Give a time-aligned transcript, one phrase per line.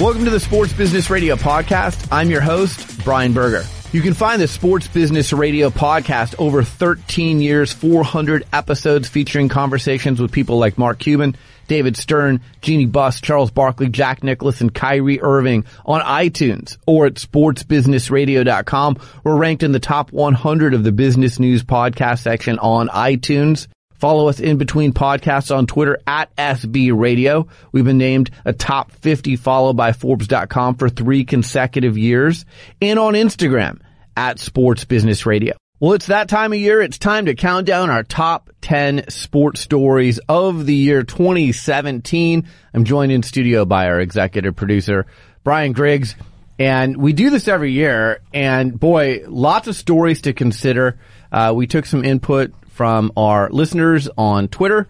[0.00, 2.06] Welcome to the Sports Business Radio podcast.
[2.12, 3.64] I'm your host, Brian Berger.
[3.90, 10.20] You can find the Sports Business Radio podcast over 13 years, 400 episodes featuring conversations
[10.20, 15.20] with people like Mark Cuban, David Stern, Jeanie Buss, Charles Barkley, Jack Nicklaus, and Kyrie
[15.20, 18.98] Irving on iTunes or at sportsbusinessradio.com.
[19.24, 23.66] We're ranked in the top 100 of the business news podcast section on iTunes.
[23.98, 27.48] Follow us in between podcasts on Twitter at SB Radio.
[27.72, 32.44] We've been named a top 50 follow by Forbes.com for three consecutive years
[32.80, 33.80] and on Instagram
[34.16, 35.56] at Sports Business Radio.
[35.80, 36.80] Well, it's that time of year.
[36.80, 42.48] It's time to count down our top 10 sports stories of the year 2017.
[42.74, 45.06] I'm joined in studio by our executive producer,
[45.44, 46.16] Brian Griggs.
[46.58, 48.20] And we do this every year.
[48.34, 50.98] And boy, lots of stories to consider.
[51.30, 54.86] Uh, we took some input from our listeners on Twitter.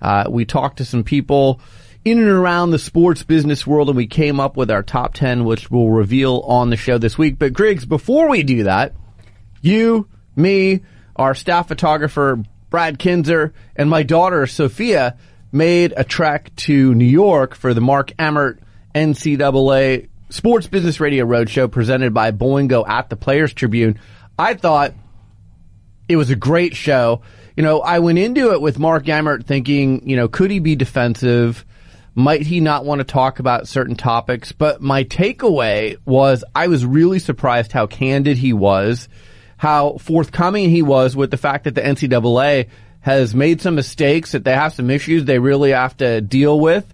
[0.00, 1.60] Uh, we talked to some people
[2.04, 5.44] in and around the sports business world and we came up with our top 10,
[5.44, 7.40] which we'll reveal on the show this week.
[7.40, 8.94] But Griggs, before we do that,
[9.60, 10.82] you, me,
[11.16, 12.40] our staff photographer,
[12.70, 15.18] Brad Kinzer, and my daughter, Sophia,
[15.50, 18.60] made a trek to New York for the Mark Emmert
[18.94, 23.98] NCAA Sports Business Radio Roadshow presented by Boingo at the Players Tribune.
[24.38, 24.94] I thought
[26.12, 27.22] it was a great show.
[27.56, 30.76] You know, I went into it with Mark Emmert thinking, you know, could he be
[30.76, 31.64] defensive?
[32.14, 34.52] Might he not want to talk about certain topics?
[34.52, 39.08] But my takeaway was I was really surprised how candid he was,
[39.56, 42.68] how forthcoming he was with the fact that the NCAA
[43.00, 46.92] has made some mistakes, that they have some issues they really have to deal with.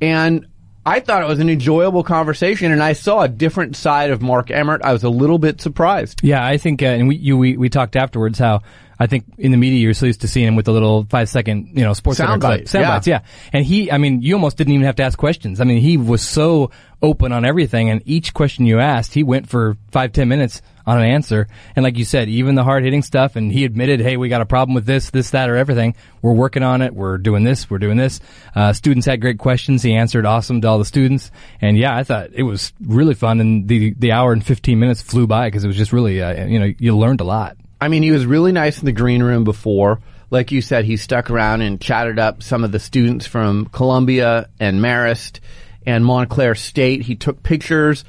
[0.00, 0.46] And
[0.84, 4.50] I thought it was an enjoyable conversation, and I saw a different side of Mark
[4.50, 4.82] Emmert.
[4.82, 6.20] I was a little bit surprised.
[6.22, 8.62] Yeah, I think, uh, and we, you, we we talked afterwards how
[9.00, 11.30] I think in the media you're so used to seeing him with the little five
[11.30, 12.70] second, you know, sports sound bites.
[12.70, 12.90] Sound yeah.
[12.90, 13.20] bites, yeah.
[13.50, 15.58] And he, I mean, you almost didn't even have to ask questions.
[15.58, 16.70] I mean, he was so
[17.02, 20.98] open on everything, and each question you asked, he went for five ten minutes on
[20.98, 21.46] an answer.
[21.74, 24.42] And like you said, even the hard hitting stuff, and he admitted, hey, we got
[24.42, 25.94] a problem with this, this, that, or everything.
[26.20, 26.94] We're working on it.
[26.94, 27.70] We're doing this.
[27.70, 28.20] We're doing this.
[28.54, 29.82] Uh, students had great questions.
[29.82, 31.30] He answered awesome to all the students.
[31.62, 33.40] And yeah, I thought it was really fun.
[33.40, 36.44] And the the hour and fifteen minutes flew by because it was just really, uh,
[36.44, 37.56] you know, you learned a lot.
[37.80, 40.00] I mean, he was really nice in the green room before.
[40.30, 44.48] Like you said, he stuck around and chatted up some of the students from Columbia
[44.60, 45.40] and Marist
[45.86, 47.02] and Montclair State.
[47.02, 48.04] He took pictures.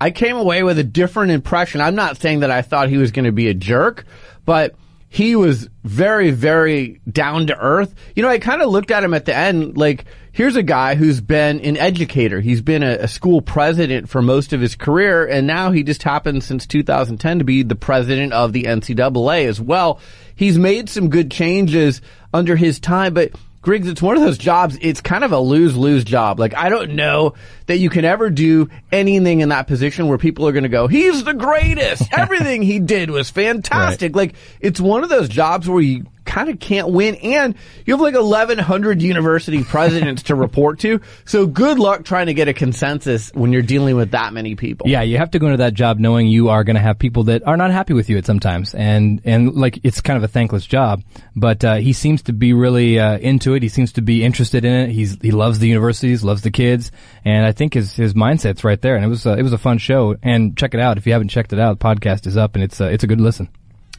[0.00, 1.80] I came away with a different impression.
[1.80, 4.04] I'm not saying that I thought he was going to be a jerk,
[4.44, 4.74] but
[5.12, 7.94] he was very, very down to earth.
[8.16, 10.94] You know, I kind of looked at him at the end like, here's a guy
[10.94, 12.40] who's been an educator.
[12.40, 16.02] He's been a, a, school president for most of his career, and now he just
[16.02, 20.00] happened since 2010 to be the president of the NCAA as well.
[20.34, 22.00] He's made some good changes
[22.32, 26.02] under his time, but Griggs, it's one of those jobs, it's kind of a lose-lose
[26.02, 26.40] job.
[26.40, 27.34] Like, I don't know
[27.66, 30.88] that you can ever do anything in that position where people are going to go,
[30.88, 32.02] he's the greatest.
[32.12, 34.16] Everything he did was fantastic.
[34.16, 34.28] Right.
[34.28, 38.00] Like, it's one of those jobs where you kind of can't win and you have
[38.00, 41.00] like 1100 university presidents to report to.
[41.24, 44.88] So good luck trying to get a consensus when you're dealing with that many people.
[44.88, 47.24] Yeah, you have to go into that job knowing you are going to have people
[47.24, 48.74] that are not happy with you at sometimes.
[48.74, 51.02] And, and like, it's kind of a thankless job,
[51.34, 53.62] but, uh, he seems to be really, uh, into it.
[53.62, 54.90] He seems to be interested in it.
[54.90, 56.92] He's, he loves the universities, loves the kids.
[57.24, 58.96] And I think his, his mindset's right there.
[58.96, 60.16] And it was, uh, it was a fun show.
[60.22, 60.98] And check it out.
[60.98, 63.06] If you haven't checked it out, the podcast is up and it's, uh, it's a
[63.06, 63.48] good listen.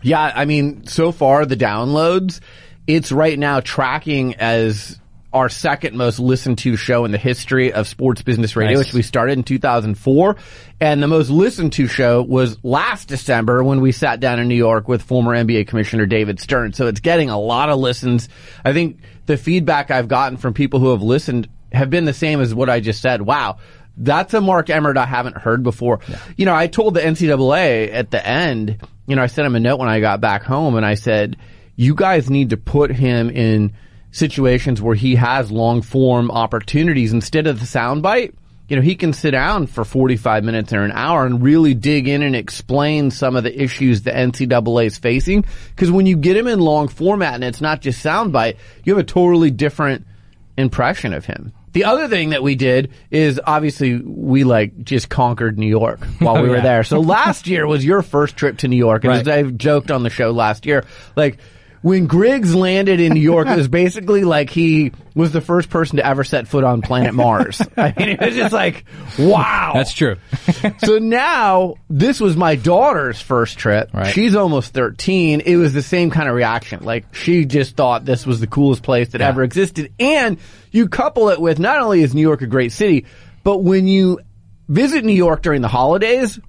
[0.04, 2.40] Yeah, I mean, so far the downloads,
[2.88, 5.00] it's right now tracking as
[5.34, 8.88] our second most listened to show in the history of sports business radio, nice.
[8.88, 10.36] which we started in 2004.
[10.80, 14.56] And the most listened to show was last December when we sat down in New
[14.56, 16.74] York with former NBA Commissioner David Stern.
[16.74, 18.30] So it's getting a lot of listens.
[18.64, 22.40] I think the feedback I've gotten from people who have listened have been the same
[22.40, 23.24] as what I just said.
[23.24, 23.58] Wow.
[23.98, 26.00] That's a Mark Emmert I haven't heard before.
[26.08, 26.20] Yeah.
[26.38, 28.78] You know, I told the NCAA at the end,
[29.08, 31.38] you know, I sent him a note when I got back home and I said,
[31.76, 33.74] you guys need to put him in
[34.12, 38.34] situations where he has long form opportunities instead of the soundbite.
[38.70, 42.08] You know, he can sit down for 45 minutes or an hour and really dig
[42.08, 45.46] in and explain some of the issues the NCAA is facing.
[45.76, 49.04] Cause when you get him in long format and it's not just soundbite, you have
[49.04, 50.08] a totally different
[50.58, 51.52] impression of him.
[51.74, 56.36] The other thing that we did is obviously we like just conquered New York while
[56.36, 56.64] we oh, were yeah.
[56.64, 56.84] there.
[56.84, 59.04] So last year was your first trip to New York.
[59.04, 59.22] And right.
[59.22, 60.86] as I joked on the show last year,
[61.16, 61.40] like
[61.84, 65.98] when Griggs landed in New York, it was basically like he was the first person
[65.98, 67.62] to ever set foot on planet Mars.
[67.78, 68.86] I mean, it was just like,
[69.20, 69.74] wow.
[69.76, 70.16] That's true.
[70.84, 73.94] so now, this was my daughter's first trip.
[73.94, 74.08] Right.
[74.08, 75.42] She's almost 13.
[75.42, 76.84] It was the same kind of reaction.
[76.86, 79.28] Like, she just thought this was the coolest place that yeah.
[79.28, 79.92] ever existed.
[80.00, 80.40] And
[80.72, 83.06] you couple it with not only is New York a great city,
[83.44, 84.20] but when you
[84.70, 86.40] visit New York during the holidays.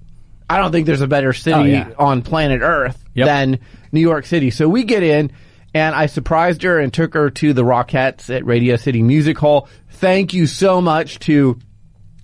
[0.49, 1.89] I don't think there's a better city Oh, yeah.
[1.97, 3.25] on planet Earth Yep.
[3.27, 3.59] than
[3.91, 4.51] New York City.
[4.51, 5.31] So we get in
[5.73, 9.67] and I surprised her and took her to the Rockettes at Radio City Music Hall.
[9.91, 11.57] Thank you so much to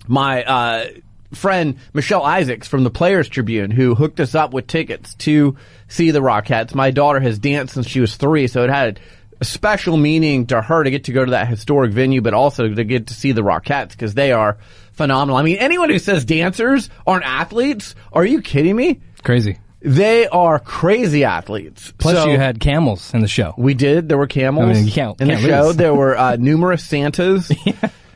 [0.06, 0.86] my uh,
[1.34, 5.56] friend Michelle Isaacs from the Players Tribune who hooked us up with tickets to
[5.88, 6.74] see the Rockettes.
[6.74, 9.00] My daughter has danced since she was three, so it had
[9.40, 12.68] a special meaning to her to get to go to that historic venue, but also
[12.68, 14.58] to get to see the Rockettes because they are
[14.92, 15.36] phenomenal.
[15.36, 19.00] I mean, anyone who says dancers aren't athletes, are you kidding me?
[19.22, 19.58] Crazy.
[19.80, 21.92] They are crazy athletes.
[21.98, 23.52] Plus, So- you had camels in the show.
[23.58, 24.08] we did.
[24.08, 25.62] There were camels I mean, you can't- in the can't show.
[25.68, 25.76] lose.
[25.76, 27.50] There were uh, numerous Santas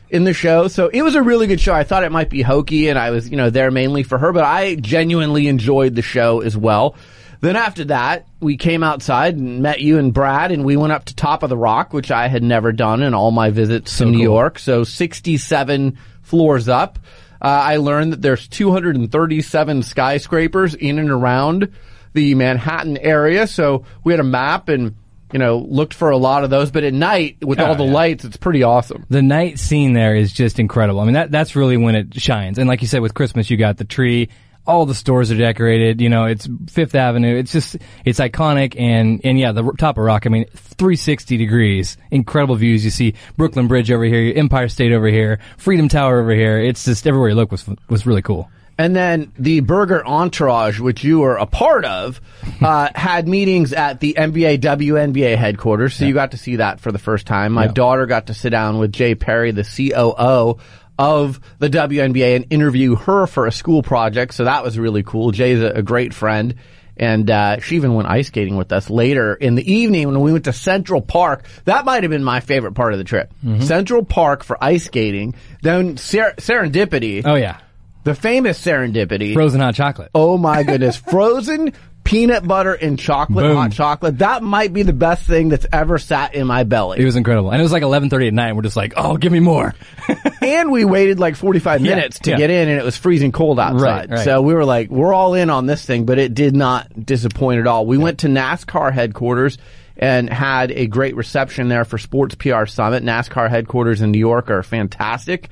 [0.09, 0.69] in the show.
[0.69, 1.73] So it was a really good show.
[1.73, 4.31] I thought it might be hokey, and I was, you know, there mainly for her,
[4.31, 6.95] but I genuinely enjoyed the show as well.
[7.39, 11.05] Then after that, we came outside and met you and Brad, and we went up
[11.05, 14.05] to Top of the Rock, which I had never done in all my visits to
[14.05, 14.21] New cool.
[14.23, 14.57] York.
[14.57, 16.99] So 67 floors up.
[17.41, 21.71] Uh, I learned that there's 237 skyscrapers in and around
[22.13, 23.47] the Manhattan area.
[23.47, 24.95] So we had a map and,
[25.31, 26.71] you know, looked for a lot of those.
[26.71, 27.93] But at night, with Oh, all the yeah.
[27.93, 29.05] lights, it's pretty awesome.
[29.09, 30.99] The night scene there is just incredible.
[30.99, 32.57] I mean, that that's really when it shines.
[32.57, 34.29] And like you said, with Christmas, you got the tree.
[34.67, 36.01] All the stores are decorated.
[36.01, 37.35] You know, it's Fifth Avenue.
[37.37, 38.79] It's just, it's iconic.
[38.79, 42.83] And, and yeah, the r- top of rock, I mean, 360 degrees, incredible views.
[42.83, 46.59] You see Brooklyn Bridge over here, Empire State over here, Freedom Tower over here.
[46.59, 48.49] It's just everywhere you look was, was really cool.
[48.79, 52.21] And then the Berger Entourage, which you were a part of,
[52.61, 55.95] uh, had meetings at the NBA WNBA headquarters.
[55.95, 57.53] So you got to see that for the first time.
[57.53, 57.71] My Yeah.
[57.71, 60.59] daughter got to sit down with Jay Parry, the COO
[60.97, 64.33] of the WNBA and interview her for a school project.
[64.33, 65.31] So that was really cool.
[65.31, 66.55] Jay's a, a great friend.
[66.99, 70.31] And uh, she even went ice skating with us later in the evening when we
[70.33, 71.45] went to Central Park.
[71.65, 73.31] That might have been my favorite part of the trip.
[73.59, 75.35] Central Park for ice skating.
[75.61, 77.59] Then ser- Serendipity, Oh yeah.
[78.03, 79.35] the famous Serendipity.
[79.35, 80.09] Frozen hot chocolate.
[80.15, 80.95] Oh my goodness.
[81.11, 81.73] Frozen
[82.07, 83.55] peanut butter and chocolate, Boom.
[83.57, 84.19] hot chocolate.
[84.19, 86.99] That might be the best thing that's ever sat in my belly.
[86.99, 87.51] It was incredible.
[87.51, 89.73] And it was like 11:30 at night and we're just like, "Oh, give me more."
[90.41, 92.37] and we waited like 45 Yeah, minutes to yeah.
[92.37, 94.09] get in and it was freezing cold outside.
[94.09, 94.23] right.
[94.23, 97.59] So we were like, we're all in on this thing, but it did not disappoint
[97.59, 97.85] at all.
[97.85, 99.57] We went to NASCAR headquarters
[99.97, 103.03] and had a great reception there for Sports PR Summit.
[103.03, 105.49] NASCAR headquarters in New York are fantastic.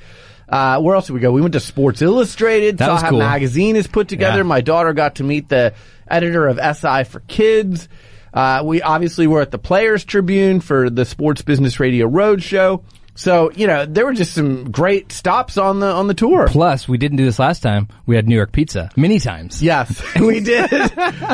[0.48, 1.32] Uh, where else did we go?
[1.32, 3.20] We went to Sports Illustrated, That saw how cool.
[3.20, 4.38] magazine is put together.
[4.38, 4.44] Yeah.
[4.44, 5.74] My daughter got to meet the
[6.08, 7.90] editor of SI for Kids.
[8.34, 12.84] Uh, we obviously were at the Players Tribune for the Sports Business Radio Roadshow.
[13.16, 16.48] So, you know, there were just some great stops on the, on the tour.
[16.50, 17.88] Plus, we didn't do this last time.
[18.06, 19.64] We had New York pizza many times.
[19.64, 20.70] Yes, we did.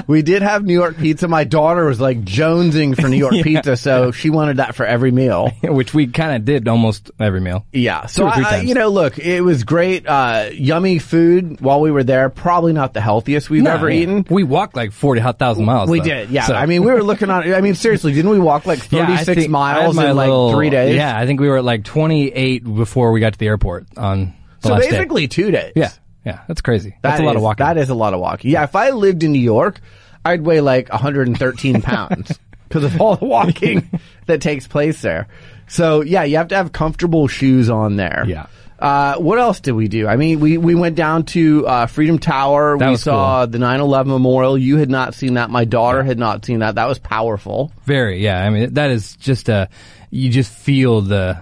[0.08, 1.28] we did have New York pizza.
[1.28, 5.12] My daughter was like jonesing for New York pizza, so she wanted that for every
[5.12, 5.50] meal.
[5.64, 7.66] Which we kind of did almost every meal.
[7.72, 8.06] Yeah.
[8.06, 12.30] So, I- you know, look, it was great, uh, yummy food while we were there.
[12.30, 14.02] Probably not the healthiest we've No, ever yeah.
[14.02, 14.26] eaten.
[14.30, 15.90] We walked like 40 hot thousand miles.
[15.90, 16.06] We though.
[16.06, 16.44] did, yeah.
[16.44, 17.52] So- I mean, we were looking on.
[17.54, 20.52] I mean, seriously, didn't we walk like 36 think- I had miles in like little-
[20.54, 20.96] three days?
[20.96, 24.34] Yeah, I think we were at like 28 before we got to the airport on
[24.62, 24.92] the So last day.
[24.92, 25.74] basically two days.
[25.76, 25.92] Yeah,
[26.26, 26.96] yeah, that's crazy.
[27.02, 27.66] That's That a lot of walking.
[27.66, 28.52] That is a lot of walking.
[28.52, 29.80] Yeah, if I lived in New York,
[30.24, 33.90] I'd weigh like 113 pounds because of all the walking
[34.28, 35.28] that takes place there.
[35.68, 38.26] So yeah, you have to have comfortable shoes on there.
[38.28, 38.48] Yeah.
[38.78, 40.08] Uh, what else did we do?
[40.08, 42.80] I mean, we, we went down to uh, Freedom Tower.
[42.80, 44.58] That we saw the 9/11 memorial.
[44.58, 45.52] You had not seen that.
[45.52, 46.74] My daughter had not seen that.
[46.76, 47.72] That was powerful.
[47.86, 48.44] Very, yeah.
[48.44, 49.70] I mean, that is just a,
[50.10, 51.38] you just feel the,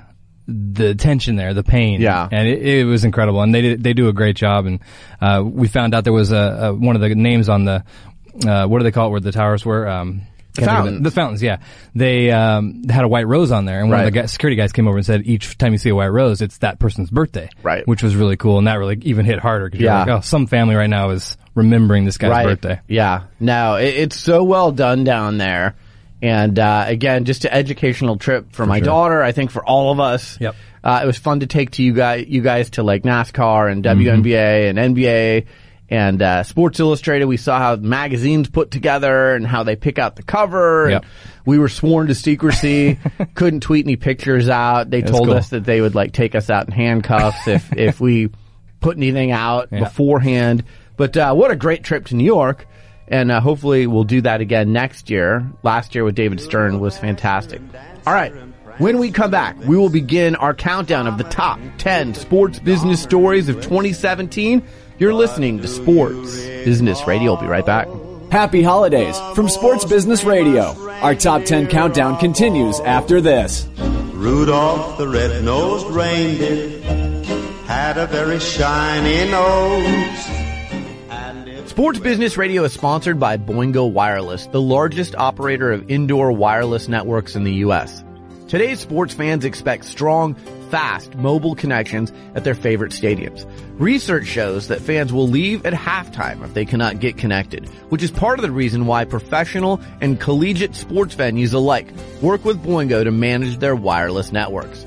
[0.50, 2.02] the tension there, the pain.
[2.02, 2.28] Yeah.
[2.32, 3.42] And it, it was incredible.
[3.42, 4.66] And they did, they do a great job.
[4.66, 4.80] And,
[5.22, 7.84] uh, we found out there was a, a one of the names on the,
[8.48, 9.88] uh, what do they call it where the towers were?
[9.88, 10.22] Um,
[10.56, 10.76] The can't think of it.
[10.76, 11.04] fountains.
[11.04, 11.58] The fountains, yeah.
[11.94, 14.72] They um, had a white rose on there, and one of the guys, security guys
[14.72, 17.50] came over and said, each time you see a white rose, it's that person's birthday.
[17.64, 17.88] Right.
[17.88, 20.06] Which was really cool, and that really even hit harder because Yeah.
[20.06, 22.46] you're like, oh, some family right now is remembering this guy's right.
[22.46, 22.80] birthday.
[22.88, 23.24] Yeah.
[23.40, 25.76] No, it, it's so well done down there.
[26.22, 28.86] And uh, again, just an educational trip for, my sure.
[28.86, 29.22] daughter.
[29.24, 30.38] I think for all of us.
[30.40, 30.56] Yep.
[30.84, 33.84] Uh, it was fun to take to you guys, you guys to like NASCAR and
[33.84, 34.22] Mm-hmm.
[34.24, 35.46] WNBA and NBA
[35.90, 37.26] and uh, Sports Illustrated.
[37.26, 40.84] We saw how magazines put together and how they pick out the cover.
[40.86, 41.06] and Yep.
[41.46, 43.00] We were sworn to secrecy.
[43.34, 44.90] Couldn't tweet any pictures out.
[44.90, 45.36] They told cool.
[45.38, 48.30] us that they would like take us out in handcuffs if if we
[48.82, 49.80] put anything out Yeah.
[49.80, 50.64] beforehand.
[50.96, 52.68] But uh, what a great trip to New York.
[53.10, 55.50] And uh, hopefully we'll do that again next year.
[55.64, 57.62] Last year with David Stern was fantastic.
[58.06, 58.32] All right.
[58.78, 63.02] When we come back, we will begin our countdown of the top 10 sports business
[63.02, 64.64] stories of 2017.
[65.00, 67.34] You're listening to Sports Business Radio.
[67.34, 67.88] We'll be right back.
[68.32, 70.76] Happy holidays from Sports Business Radio.
[71.02, 73.68] Our top 10 countdown continues after this.
[74.14, 76.82] Rudolph the red-nosed reindeer
[77.66, 80.39] had had a very shiny nose.
[81.80, 87.38] Sports Business Radio is sponsored by Boingo Wireless, the largest operator of indoor wireless networks
[87.38, 88.04] in the U.S.
[88.50, 90.36] Today's sports fans expect strong,
[90.70, 93.50] fast, mobile connections at their favorite stadiums.
[93.80, 98.12] Research shows that fans will leave at halftime if they cannot get connected, which is
[98.12, 103.12] part of the reason why professional and collegiate sports venues alike work with Boingo to
[103.12, 104.86] manage their wireless networks.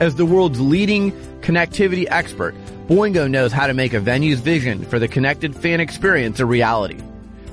[0.00, 1.12] As the world's leading
[1.42, 2.54] connectivity expert,
[2.88, 6.98] Boingo knows how to make a venue's vision for the connected fan experience a reality.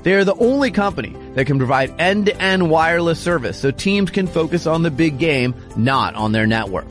[0.03, 4.67] They are the only company that can provide end-to-end wireless service so teams can focus
[4.67, 6.87] on the big game, not on their network.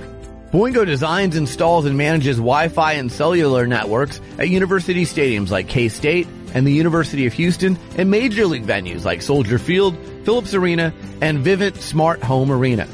[0.53, 6.67] Boingo designs, installs, and manages Wi-Fi and cellular networks at university stadiums like K-State and
[6.67, 11.77] the University of Houston and major league venues like Soldier Field, Phillips Arena, and Vivint
[11.77, 12.89] Smart Home Arena.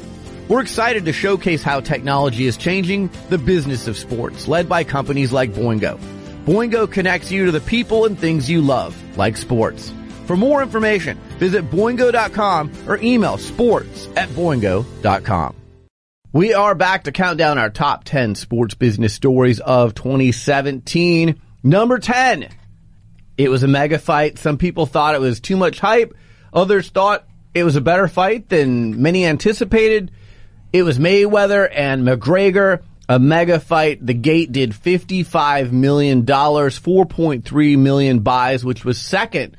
[0.49, 5.33] We're excited to showcase how technology is changing the business of sports, led by companies
[5.33, 5.99] like Boingo.
[6.45, 9.93] Boingo connects you to the people and things you love, like sports.
[10.25, 15.55] For more information, visit boingo.com or email sports at boingo.com.
[16.31, 21.41] We are back to count down our top 10 sports business stories of 2017.
[21.61, 22.47] Number 10.
[23.37, 24.37] It was a mega fight.
[24.37, 26.15] Some people thought it was too much hype.
[26.53, 30.11] Others thought it was a better fight than many anticipated.
[30.73, 34.05] It was Mayweather and McGregor, a mega fight.
[34.05, 39.55] The gate did $55 million, 4.3 million buys, which was second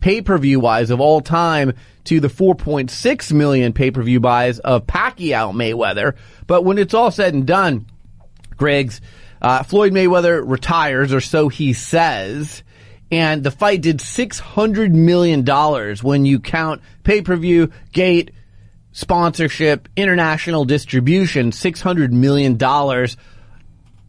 [0.00, 1.72] pay-per-view wise of all time
[2.04, 6.16] to the 4.6 million pay-per-view buys of Pacquiao Mayweather.
[6.46, 7.86] But when it's all said and done,
[8.56, 9.00] Griggs,
[9.40, 12.62] uh, Floyd Mayweather retires, or so he says.
[13.10, 15.44] And the fight did $600 million
[16.02, 18.32] when you count pay-per-view, gate,
[18.92, 22.56] sponsorship, international distribution, $600 million.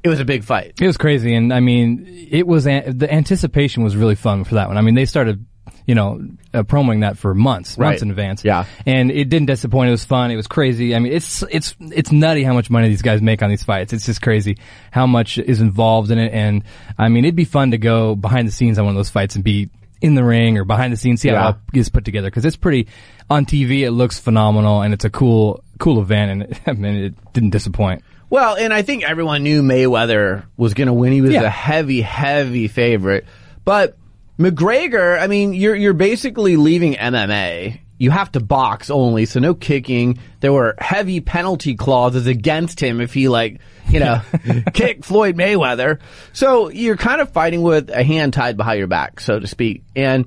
[0.03, 0.73] It was a big fight.
[0.81, 4.55] It was crazy, and I mean, it was an- the anticipation was really fun for
[4.55, 4.77] that one.
[4.77, 5.45] I mean, they started,
[5.87, 6.19] you know,
[6.53, 7.89] uh, promoting that for months, Right.
[7.91, 8.43] months in advance.
[8.43, 8.65] Yeah.
[8.85, 9.87] and it didn't disappoint.
[9.87, 10.29] It was fun.
[10.29, 10.93] It was crazy.
[10.93, 13.93] I mean, it's it's it's nutty how much money these guys make on these fights.
[13.93, 14.57] It's just crazy
[14.91, 16.33] how much is involved in it.
[16.33, 16.63] And
[16.97, 19.35] I mean, it'd be fun to go behind the scenes on one of those fights
[19.35, 19.69] and be
[20.01, 22.43] in the ring or behind the scenes, see how it all gets put together because
[22.43, 22.89] it's pretty
[23.29, 23.81] on TV.
[23.81, 26.31] It looks phenomenal, and it's a cool cool event.
[26.31, 28.03] And it, I mean, it didn't disappoint.
[28.29, 31.11] Well, and I think everyone knew Mayweather was going to win.
[31.13, 31.43] He was Yeah.
[31.43, 33.25] a heavy, heavy favorite.
[33.63, 33.95] But
[34.39, 37.79] McGregor, I mean, you're you're basically leaving MMA.
[37.99, 40.17] You have to box only, so no kicking.
[40.41, 44.19] There were heavy penalty clauses against him if he like, you know,
[44.73, 45.99] kick Floyd Mayweather.
[46.33, 49.83] So you're kind of fighting with a hand tied behind your back, so to speak.
[49.95, 50.25] And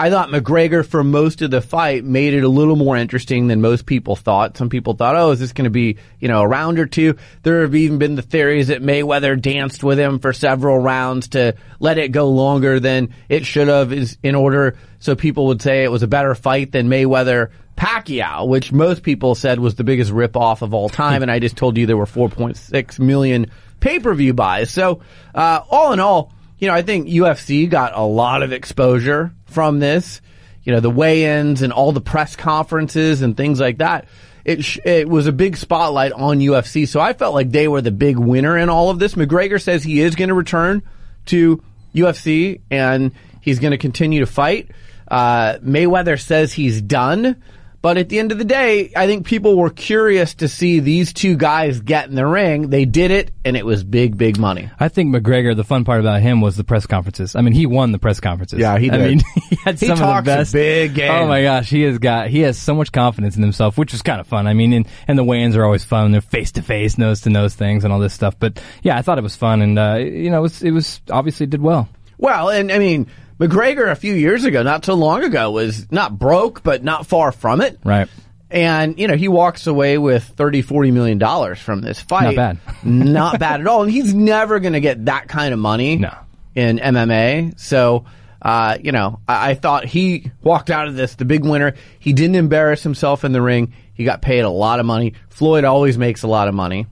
[0.00, 3.60] I thought McGregor for most of the fight made it a little more interesting than
[3.60, 4.56] most people thought.
[4.56, 7.16] Some people thought, oh, is this going to be, you know, a round or two?
[7.42, 11.56] There have even been the theories that Mayweather danced with him for several rounds to
[11.80, 15.82] let it go longer than it should have is in order so people would say
[15.82, 20.12] it was a better fight than Mayweather Pacquiao, which most people said was the biggest
[20.12, 21.22] ripoff of all time.
[21.22, 23.50] and I just told you there were 4.6 million
[23.80, 24.70] pay-per-view buys.
[24.70, 25.00] So,
[25.34, 29.78] uh, all in all, you know, I think UFC got a lot of exposure from
[29.80, 30.20] this.
[30.62, 34.06] You know, the weigh-ins and all the press conferences and things like that.
[34.44, 37.80] It sh- it was a big spotlight on UFC, so I felt like they were
[37.80, 39.14] the big winner in all of this.
[39.14, 40.82] McGregor says he is going to return
[41.26, 41.62] to
[41.94, 44.70] UFC and he's going to continue to fight.
[45.06, 47.42] Uh, Mayweather says he's done.
[47.80, 51.12] But at the end of the day, I think people were curious to see these
[51.12, 52.70] two guys get in the ring.
[52.70, 54.68] They did it, and it was big, big money.
[54.80, 57.36] I think McGregor, the fun part about him was the press conferences.
[57.36, 58.58] I mean, he won the press conferences.
[58.58, 59.08] Yeah, he I did.
[59.08, 59.20] mean,
[59.50, 60.52] he had He some of the best.
[60.52, 61.10] big game.
[61.12, 64.02] Oh my gosh, he has got, he has so much confidence in himself, which is
[64.02, 64.48] kind of fun.
[64.48, 66.10] I mean, and, and the weigh-ins are always fun.
[66.10, 68.36] They're face to face, nose to nose things and all this stuff.
[68.40, 71.00] But yeah, I thought it was fun and, uh, you know, it was, it was
[71.10, 71.88] obviously did well.
[72.18, 73.06] Well, and I mean,
[73.38, 77.30] McGregor a few years ago, not so long ago, was not broke, but not far
[77.32, 77.78] from it.
[77.84, 78.08] Right.
[78.50, 82.34] And, you know, he walks away with 30, 40 million dollars from this fight.
[82.34, 82.58] Not bad.
[82.84, 83.82] not bad at all.
[83.82, 86.14] And he's never going to get that kind of money No.
[86.54, 87.60] in MMA.
[87.60, 88.06] So,
[88.40, 91.74] uh, you know, I, I thought he walked out of this the big winner.
[91.98, 93.74] He didn't embarrass himself in the ring.
[93.92, 95.14] He got paid a lot of money.
[95.28, 96.86] Floyd always makes a lot of money.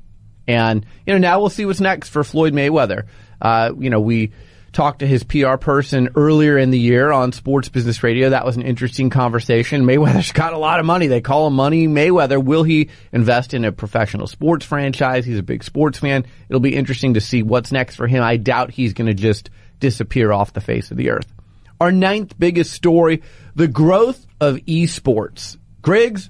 [0.46, 3.04] And, you know, now we'll see what's next for Floyd Mayweather.
[3.40, 4.32] Uh, you know, we
[4.76, 8.30] talked to his PR person earlier in the year on Sports Business Radio.
[8.30, 9.84] That was an interesting conversation.
[9.84, 11.06] Mayweather's got a lot of money.
[11.06, 12.44] They call him Money Mayweather.
[12.44, 15.24] Will he invest in a professional sports franchise?
[15.24, 16.26] He's a big sports fan.
[16.50, 18.22] It'll be interesting to see what's next for him.
[18.22, 19.48] I doubt he's going to just
[19.80, 21.32] disappear off the face of the earth.
[21.80, 23.22] Our ninth biggest story,
[23.54, 25.56] the growth of esports.
[25.80, 26.28] Griggs,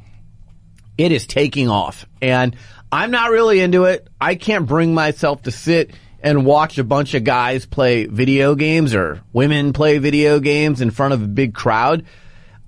[0.97, 2.55] it is taking off and
[2.93, 4.09] I'm not really into it.
[4.21, 5.91] I can't bring myself to sit
[6.27, 10.91] and watch a bunch of guys play video games or women play video games in
[10.91, 12.05] front of a big crowd.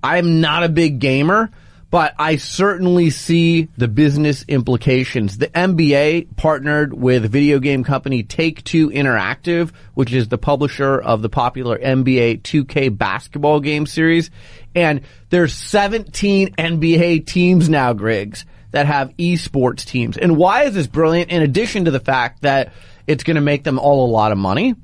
[0.01, 1.51] I'm not a big gamer,
[1.91, 5.37] but I certainly see the business implications.
[5.37, 11.21] The NBA partnered with video game company Take Two Interactive, which is the publisher of
[11.21, 14.31] the popular NBA 2K basketball game series.
[14.73, 15.01] And
[15.31, 20.17] there's 17 NBA teams now, Griggs, that have esports teams.
[20.17, 21.29] And why is this brilliant?
[21.29, 22.71] In addition to the fact that
[23.09, 24.75] it's going to make them all a lot of money,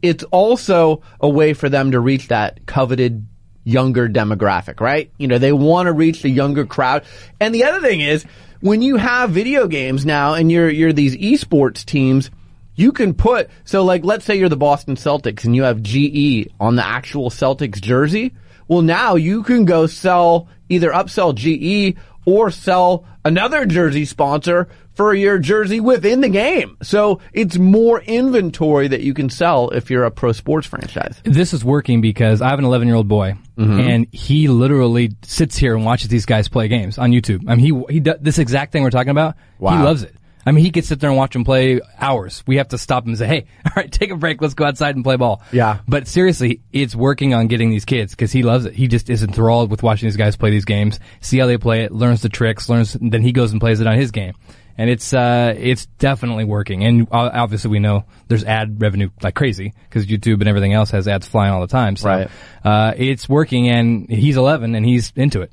[0.00, 3.26] it's also a way for them to reach that coveted
[3.62, 5.12] younger demographic, right?
[5.18, 7.04] You know, they want to reach the younger crowd.
[7.38, 8.24] And the other thing is,
[8.60, 12.30] when you have video games now and you're, you're these esports teams,
[12.74, 16.48] you can put, so like, let's say you're the Boston Celtics and you have GE
[16.58, 18.34] on the actual Celtics jersey.
[18.66, 21.98] Well, now you can go sell, either upsell GE
[22.28, 26.76] or sell another jersey sponsor for your jersey within the game.
[26.82, 31.20] So it's more inventory that you can sell if you're a pro sports franchise.
[31.24, 33.80] This is working because I have an 11 year old boy Mm-hmm.
[33.80, 37.42] and he literally sits here and watches these guys play games on YouTube.
[37.48, 39.34] I mean, he, he does this exact thing we're talking about.
[39.58, 40.14] He loves it.
[40.46, 42.42] I mean, he could sit there and watch them play hours.
[42.46, 44.40] We have to stop him and say, Hey, all right, take a break.
[44.40, 45.42] Let's go outside and play ball.
[45.52, 45.78] Yeah.
[45.86, 48.74] But seriously, it's working on getting these kids because he loves it.
[48.74, 51.82] He just is enthralled with watching these guys play these games, see how they play
[51.84, 54.34] it, learns the tricks, learns, then he goes and plays it on his game.
[54.80, 56.84] And it's, uh, it's definitely working.
[56.84, 61.08] And obviously we know there's ad revenue like crazy because YouTube and everything else has
[61.08, 61.96] ads flying all the time.
[61.96, 62.30] So, Right.
[62.64, 65.50] uh, it's working and he's 11 and he's into it.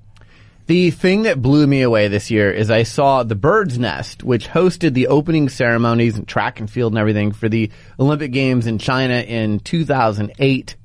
[0.68, 4.48] The thing that blew me away this year is I saw the Bird's Nest, which
[4.48, 7.70] hosted the opening ceremonies and track and field and everything for the
[8.00, 10.76] Olympic Games in China in 2008.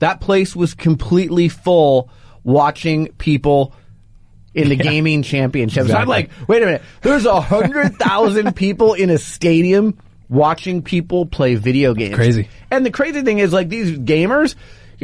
[0.00, 2.10] That place was completely full
[2.42, 3.74] watching people
[4.52, 5.90] in the gaming championships.
[5.90, 6.82] I'm like, wait a minute.
[7.00, 12.14] There's a hundred thousand people in a stadium watching people play video games.
[12.14, 12.48] Crazy.
[12.70, 14.54] And the crazy thing is like these gamers,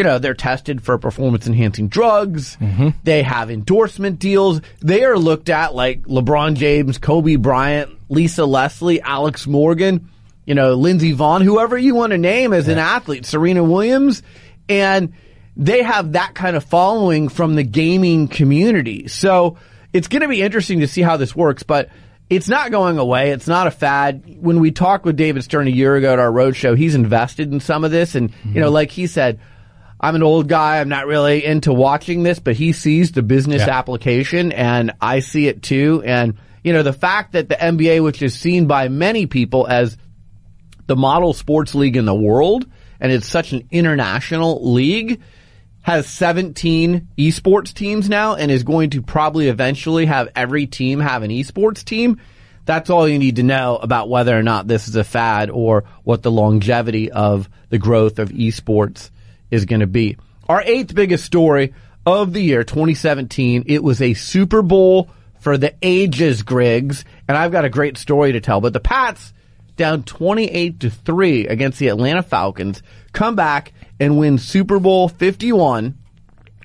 [0.01, 2.57] you know, they're tested for performance enhancing drugs.
[2.57, 2.89] Mm-hmm.
[3.05, 4.63] They have endorsement deals.
[4.79, 10.09] They are looked at like LeBron James, Kobe Bryant, Lisa Leslie, Alex Morgan,
[10.47, 14.23] you know, Lindsey Vonn, whoever you want to name as an athlete, Serena Williams.
[14.71, 15.13] And
[15.55, 19.07] they have that kind of following from the gaming community.
[19.09, 19.59] So
[19.93, 21.91] it's going to be interesting to see how this works, but
[22.31, 23.33] it's not going away.
[23.33, 24.39] It's not a fad.
[24.41, 27.61] When we talked with David Stern a year ago at our roadshow, he's invested in
[27.61, 28.15] some of this.
[28.15, 28.75] And, you know, mm-hmm.
[28.75, 29.41] like he said,
[30.01, 30.81] I'm an old guy.
[30.81, 33.79] I'm not really into watching this, but he sees the business Yeah.
[33.79, 36.03] application and I see it too.
[36.07, 36.35] And,
[36.65, 39.99] you know, the fact that the NBA, which is seen by many people as
[40.87, 42.65] the model sports league in the world,
[42.99, 45.21] and it's such an international league,
[45.83, 51.23] has 17 esports teams now and is going to probably eventually have every team have
[51.23, 52.19] an esports team.
[52.67, 55.85] That's all you need to know about whether or not this is a fad or
[56.05, 59.11] what the longevity of the growth of esports
[59.51, 60.17] is going to be.
[60.49, 61.75] Our eighth biggest story
[62.07, 65.11] of the year, 2017, it was a Super Bowl
[65.41, 69.33] for the ages, Griggs, and I've got a great story to tell, but the Pats
[69.77, 72.83] down 28 to 3 against the Atlanta Falcons,
[73.13, 75.97] come back and win Super Bowl 51,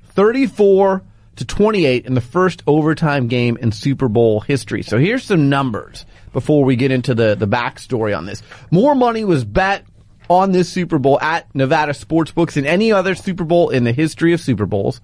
[0.03, 1.03] 34
[1.37, 4.83] to 28 in the first overtime game in Super Bowl history.
[4.83, 8.43] So here's some numbers before we get into the, the backstory on this.
[8.71, 9.85] More money was bet
[10.29, 14.33] on this Super Bowl at Nevada Sportsbooks than any other Super Bowl in the history
[14.33, 15.01] of Super Bowls.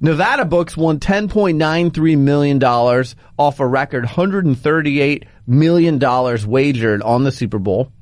[0.00, 5.98] Nevada Books won $10.93 million off a record $138 million
[6.46, 7.92] wagered on the Super Bowl.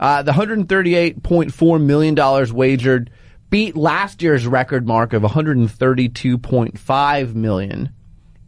[0.00, 3.10] Uh, the $138.4 million wagered
[3.50, 7.90] beat last year's record mark of 132.5 million.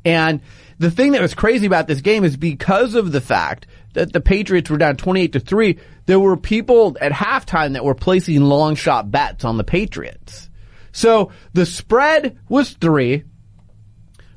[0.05, 0.41] And
[0.79, 4.21] the thing that was crazy about this game is because of the fact that the
[4.21, 8.75] Patriots were down 28 to 3, there were people at halftime that were placing long
[8.75, 10.49] shot bets on the Patriots.
[10.93, 13.25] So the spread was 3.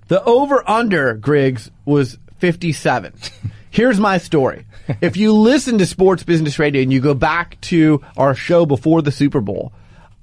[0.07, 3.13] The over under, Griggs, was 57.
[3.71, 4.65] Here's my story.
[5.01, 9.01] If you listen to Sports Business Radio and you go back to our show before
[9.01, 9.73] the Super Bowl,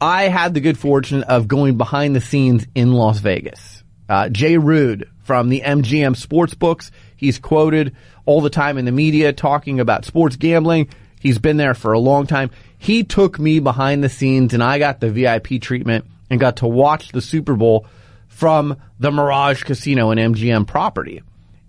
[0.01, 3.85] I had the good fortune of going behind the scenes in Las Vegas.
[4.09, 6.91] Uh, Jay Rood from the MGM Sportsbooks,
[7.23, 7.95] he's quoted
[8.27, 10.89] all the time in the media talking about sports gambling.
[11.21, 12.51] He's been there for a long time.
[12.79, 16.67] He took me behind the scenes and I got the VIP treatment and got to
[16.67, 17.87] watch the Super Bowl
[18.27, 21.23] from the Mirage Casino and MGM property.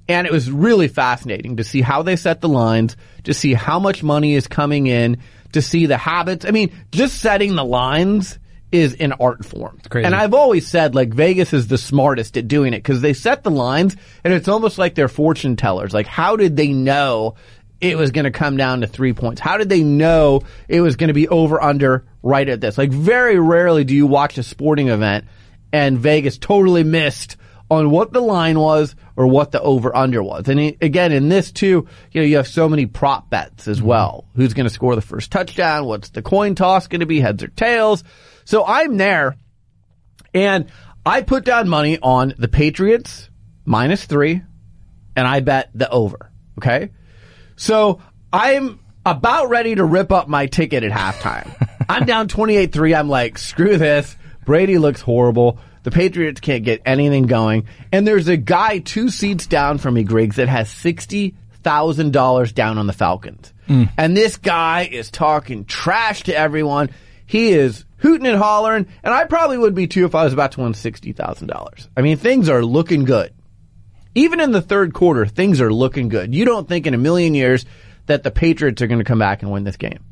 [0.07, 3.79] And it was really fascinating to see how they set the lines, to see how
[3.79, 5.19] much money is coming in,
[5.53, 6.45] to see the habits.
[6.45, 8.39] I mean, just setting the lines
[8.73, 9.79] is an art form.
[9.87, 10.05] crazy.
[10.05, 13.43] And I've always said like Vegas is the smartest at doing it because they set
[13.43, 15.93] the lines and it's almost like they're fortune tellers.
[15.93, 17.35] Like how did they know
[17.79, 19.39] it was going to come down to three points?
[19.39, 22.77] How did they know it was going to be over under right at this?
[22.77, 25.25] Like very rarely do you watch a sporting event
[25.71, 27.37] and Vegas totally missed
[27.69, 30.47] on what the line was or what the over under was.
[30.47, 33.77] And he- again, in this too, you know, you have so many prop bets as
[33.77, 33.87] mm-hmm.
[33.87, 34.25] well.
[34.35, 35.85] Who's going to score the first touchdown?
[35.85, 37.19] What's the coin toss going to be?
[37.19, 38.03] Heads or tails?
[38.45, 39.35] So I'm there
[40.33, 40.67] and
[41.05, 43.29] I put down money on the Patriots
[43.65, 44.41] minus three
[45.15, 46.31] and I bet the over.
[46.57, 46.91] Okay.
[47.55, 48.01] So
[48.31, 51.53] I'm about ready to rip up my ticket at halftime.
[51.89, 52.97] I'm down 28-3.
[52.97, 54.15] I'm like, screw this.
[54.45, 55.59] Brady looks horrible.
[55.83, 57.67] The Patriots can't get anything going.
[57.91, 62.87] And there's a guy two seats down from me, Griggs, that has $60,000 down on
[62.87, 63.53] the Falcons.
[63.67, 63.89] Mm.
[63.97, 66.89] And this guy is talking trash to everyone.
[67.25, 68.85] He is hooting and hollering.
[69.03, 71.87] And I probably would be too if I was about to win $60,000.
[71.97, 73.33] I mean, things are looking good
[74.15, 76.33] even in the third quarter, things are looking good.
[76.33, 77.65] You don't think in a million years
[78.05, 80.03] that the Patriots are going to come back and win this game.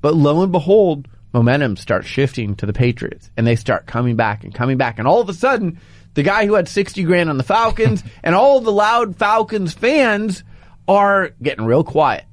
[0.00, 4.44] But lo and behold, momentum starts shifting to the Patriots and they start coming back
[4.44, 4.98] and coming back.
[4.98, 5.80] And all of a sudden,
[6.14, 10.44] the guy who had 60 grand on the Falcons and all the loud Falcons fans
[10.86, 12.24] are getting real quiet.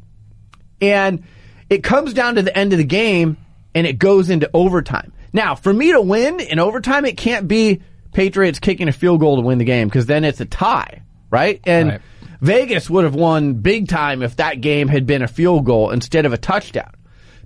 [0.79, 1.23] And
[1.69, 3.37] it comes down to the end of the game
[3.75, 5.11] and it goes into overtime.
[5.33, 7.81] Now, for me to win in overtime, it can't be
[8.13, 11.59] Patriots kicking a field goal to win the game because then it's a tie, right?
[11.65, 12.01] And Right.
[12.41, 16.25] Vegas would have won big time if that game had been a field goal instead
[16.25, 16.91] of a touchdown.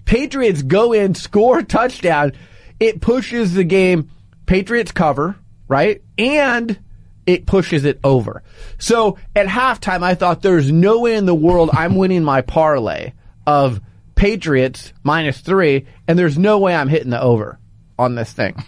[0.06, 2.34] Patriots go in, score a touchdown.
[2.80, 4.10] It pushes the game.
[4.46, 5.36] Patriots cover,
[5.68, 6.02] right?
[6.18, 6.78] And
[7.26, 8.44] it pushes it over.
[8.80, 13.14] So at halftime, I thought there's no way in the world I'm winning my parlay
[13.46, 13.80] of
[14.20, 17.58] Patriots minus three, and there's no way I'm hitting the over
[17.98, 18.62] on this thing.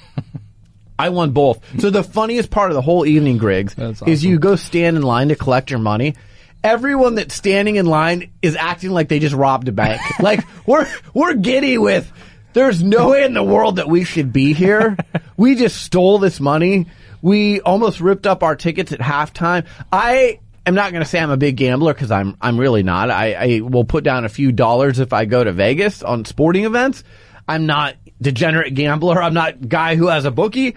[1.00, 1.60] I won both.
[1.82, 5.04] So the funniest part of the whole evening, Griggs, That's is you go stand in
[5.04, 6.16] line to collect your money.
[6.64, 10.00] Everyone that's standing in line is acting like they just robbed a bank.
[10.22, 12.10] like we're we're giddy with.
[12.54, 14.96] There's no way in the world that we should be here.
[15.36, 16.88] we just stole this money.
[17.22, 19.66] We almost ripped up our tickets at halftime.
[19.92, 23.10] I am not going to say I'm a big gambler because I'm I'm really not.
[23.10, 26.65] I, I will put down a few dollars if I go to Vegas on sporting
[26.65, 27.04] events.
[27.47, 29.21] I'm not degenerate gambler.
[29.21, 30.76] I'm not guy who has a bookie,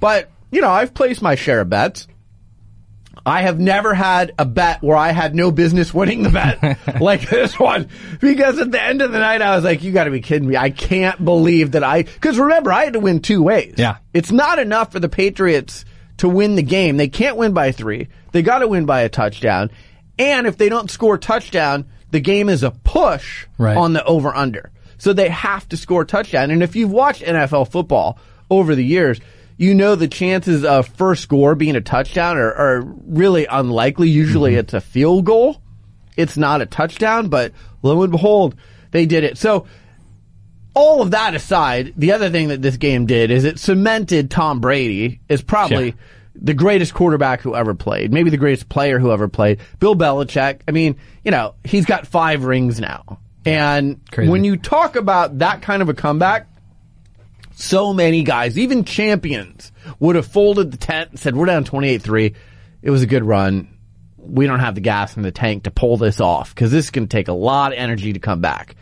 [0.00, 2.06] but you know I've placed my share of bets.
[3.26, 7.28] I have never had a bet where I had no business winning the bet like
[7.28, 7.88] this one.
[8.20, 10.56] Because at the end of the night, I was like, you gotta be kidding me.
[10.56, 13.74] I can't believe that I, cause remember, I had to win two ways.
[13.78, 13.96] Yeah.
[14.12, 15.86] It's not enough for the Patriots
[16.18, 16.98] to win the game.
[16.98, 18.08] They can't win by three.
[18.34, 19.70] They gotta win by a touchdown.
[20.18, 23.76] And if they don't score a touchdown, the game is a push Right.
[23.76, 24.72] on the over under.
[24.98, 26.50] So they have to score a touchdown.
[26.50, 28.18] And if you've watched NFL football
[28.50, 29.20] over the years,
[29.56, 34.08] you know the chances of first score being a touchdown are, are really unlikely.
[34.08, 34.60] Usually mm-hmm.
[34.60, 35.62] it's a field goal.
[36.16, 38.56] It's not a touchdown, but lo and behold,
[38.90, 39.38] they did it.
[39.38, 39.68] So
[40.74, 44.58] all of that aside, the other thing that this game did is it cemented Tom
[44.58, 46.00] Brady as probably Sure.
[46.34, 49.60] The greatest quarterback who ever played, maybe the greatest player who ever played.
[49.78, 50.60] Bill Belichick.
[50.66, 53.20] I mean, you know, he's got five rings now.
[53.46, 54.30] And Crazy.
[54.30, 56.48] when you talk about that kind of a comeback,
[57.54, 59.70] so many guys, even champions,
[60.00, 62.34] would have folded the tent and said, we're down 28-3.
[62.82, 63.68] It was a good run.
[64.18, 66.90] We don't have the gas in the tank to pull this off because this is
[66.90, 68.74] going to take a lot of energy to come back.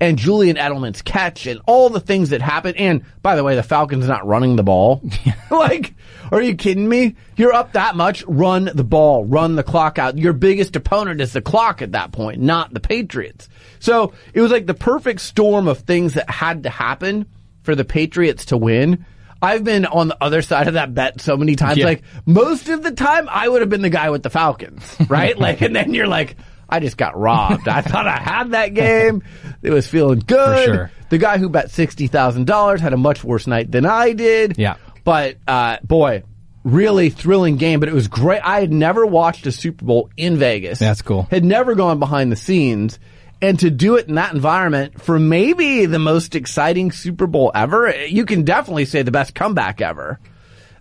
[0.00, 2.78] And Julian Edelman's catch and all the things that happened.
[2.78, 5.02] And by the way, the Falcons not running the ball.
[5.50, 5.92] like,
[6.32, 7.16] are you kidding me?
[7.36, 8.24] You're up that much.
[8.26, 9.24] Run the ball.
[9.26, 10.16] Run the clock out.
[10.16, 13.48] Your biggest opponent is the clock at that point, not the Patriots.
[13.78, 17.26] So it was like the perfect storm of things that had to happen
[17.62, 19.04] for the Patriots to win.
[19.42, 21.78] I've been on the other side of that bet so many times.
[21.78, 21.86] Yeah.
[21.86, 25.38] Like most of the time, I would have been the guy with the Falcons, right?
[25.38, 26.36] like, and then you're like,
[26.70, 27.68] I just got robbed.
[27.68, 29.22] I thought I had that game.
[29.62, 30.64] It was feeling good.
[30.64, 30.90] sure.
[31.10, 34.56] The guy who bet sixty thousand dollars had a much worse night than I did.
[34.58, 34.76] Yeah.
[35.04, 36.22] But uh, boy,
[36.64, 37.80] really thrilling game.
[37.80, 38.40] But it was great.
[38.44, 40.78] I had never watched a Super Bowl in Vegas.
[40.78, 41.24] That's cool.
[41.30, 42.98] Had never gone behind the scenes.
[43.42, 47.90] And to do it in that environment for maybe the most exciting Super Bowl ever,
[48.06, 50.20] you can definitely say the best comeback ever.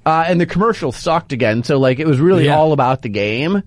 [0.05, 2.57] Uh, and the commercial sucked again, so like it was really Yeah.
[2.57, 3.63] all about the game.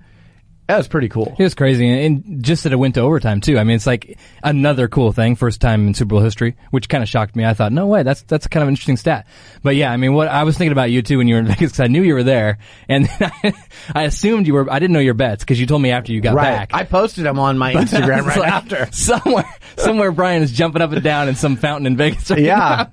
[0.69, 1.35] That was pretty cool.
[1.39, 3.59] It was crazy, and just that it went to overtime too.
[3.59, 7.03] I mean, it's like another cool thing, first time in Super Bowl history, which kind
[7.03, 7.45] of shocked me.
[7.45, 9.27] I thought, no way, that's that's kind of an interesting stat.
[9.63, 11.47] But yeah, I mean, what I was thinking about you too when you were in
[11.49, 13.09] Vegas, because I knew you were there, and
[13.95, 14.71] I assumed you were.
[14.73, 16.45] I didn't know your bets because you told me after you got Right.
[16.45, 16.71] back.
[16.73, 18.89] I posted them on my Instagram right like after.
[18.93, 22.31] somewhere, somewhere, Brian is jumping up and down in some fountain in Vegas.
[22.31, 22.87] Right Yeah.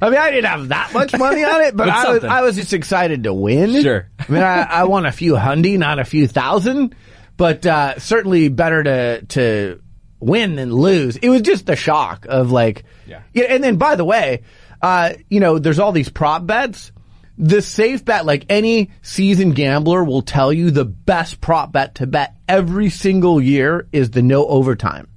[0.00, 2.24] I mean, I didn't have that much money on it, but, But I was.
[2.24, 3.82] I was just excited to win.
[3.82, 4.08] Sure.
[4.20, 6.94] I mean, I, I won a few hundy, not a few thousand,
[7.36, 9.80] but, uh, certainly better to, to
[10.20, 11.16] win than lose.
[11.16, 13.20] It was just the shock of like, Yeah.
[13.34, 14.42] And then by the way,
[14.82, 16.92] uh, you know, there's all these prop bets.
[17.38, 22.06] The safe bet, like any seasoned gambler will tell you the best prop bet to
[22.06, 25.08] bet every single year is the no overtime.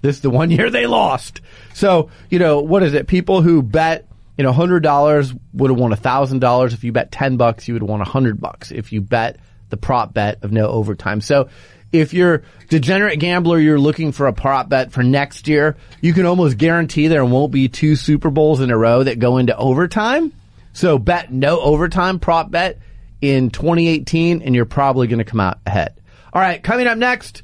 [0.00, 1.42] This is the one year they lost.
[1.74, 3.06] So, you know, what is it?
[3.06, 6.72] People who bet, you know, hundred dollars would have won a thousand dollars.
[6.72, 8.70] If you bet ten bucks, you would have won a hundred bucks.
[8.70, 9.36] If you bet
[9.70, 11.20] the prop bet of no overtime.
[11.20, 11.48] So
[11.92, 16.26] if you're degenerate gambler, you're looking for a prop bet for next year, you can
[16.26, 20.32] almost guarantee there won't be two Super Bowls in a row that go into overtime.
[20.72, 22.78] So bet no overtime prop bet
[23.20, 25.94] in 2018 and you're probably going to come out ahead.
[26.32, 26.62] All right.
[26.62, 27.42] Coming up next,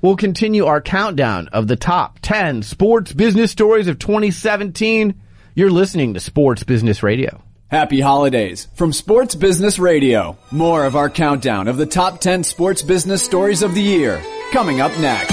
[0.00, 5.20] we'll continue our countdown of the top 10 sports business stories of 2017.
[5.54, 7.42] You're listening to Sports Business Radio.
[7.72, 10.36] Happy holidays from Sports Business Radio.
[10.50, 14.82] More of our countdown of the top 10 sports business stories of the year coming
[14.82, 15.32] up next.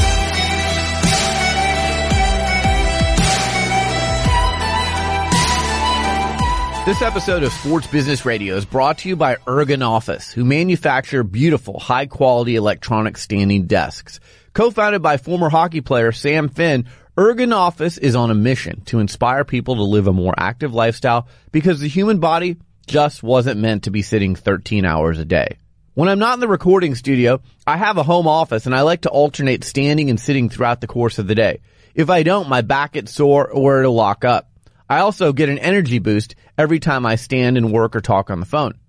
[6.86, 11.78] This episode of Sports Business Radio is brought to you by Ergonofis, who manufacture beautiful,
[11.78, 14.21] high quality electronic standing desks.
[14.54, 16.86] Co-founded by former hockey player Sam Finn,
[17.19, 21.82] Ergonofis is on a mission to inspire people to live a more active lifestyle because
[21.82, 22.55] the human body
[22.88, 25.58] just wasn't meant to be sitting 13 hours a day.
[25.95, 29.01] When I'm not in the recording studio, I have a home office and I like
[29.01, 31.60] to alternate standing and sitting throughout the course of the day.
[31.93, 34.49] If I don't, my back gets sore or it'll lock up.
[34.89, 38.39] I also get an energy boost every time I stand and work or talk on
[38.39, 38.79] the phone.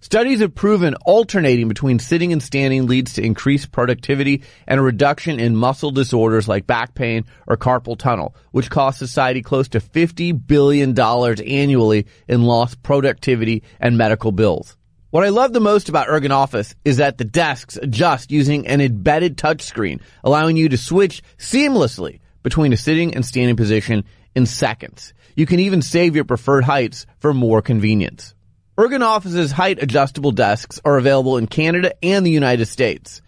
[0.00, 5.40] Studies have proven alternating between sitting and standing leads to increased productivity and a reduction
[5.40, 10.46] in muscle disorders like back pain or carpal tunnel, which cost society close to $50
[10.46, 14.76] billion annually in lost productivity and medical bills.
[15.10, 19.36] What I love the most about Ergonofis is that the desks adjust using an embedded
[19.36, 24.04] touchscreen, allowing you to switch seamlessly between a sitting and standing position
[24.36, 25.12] in seconds.
[25.34, 28.36] You can even save your preferred heights for more convenience.
[28.78, 33.22] Ergonofis's height adjustable desks are available in Canada and the United States.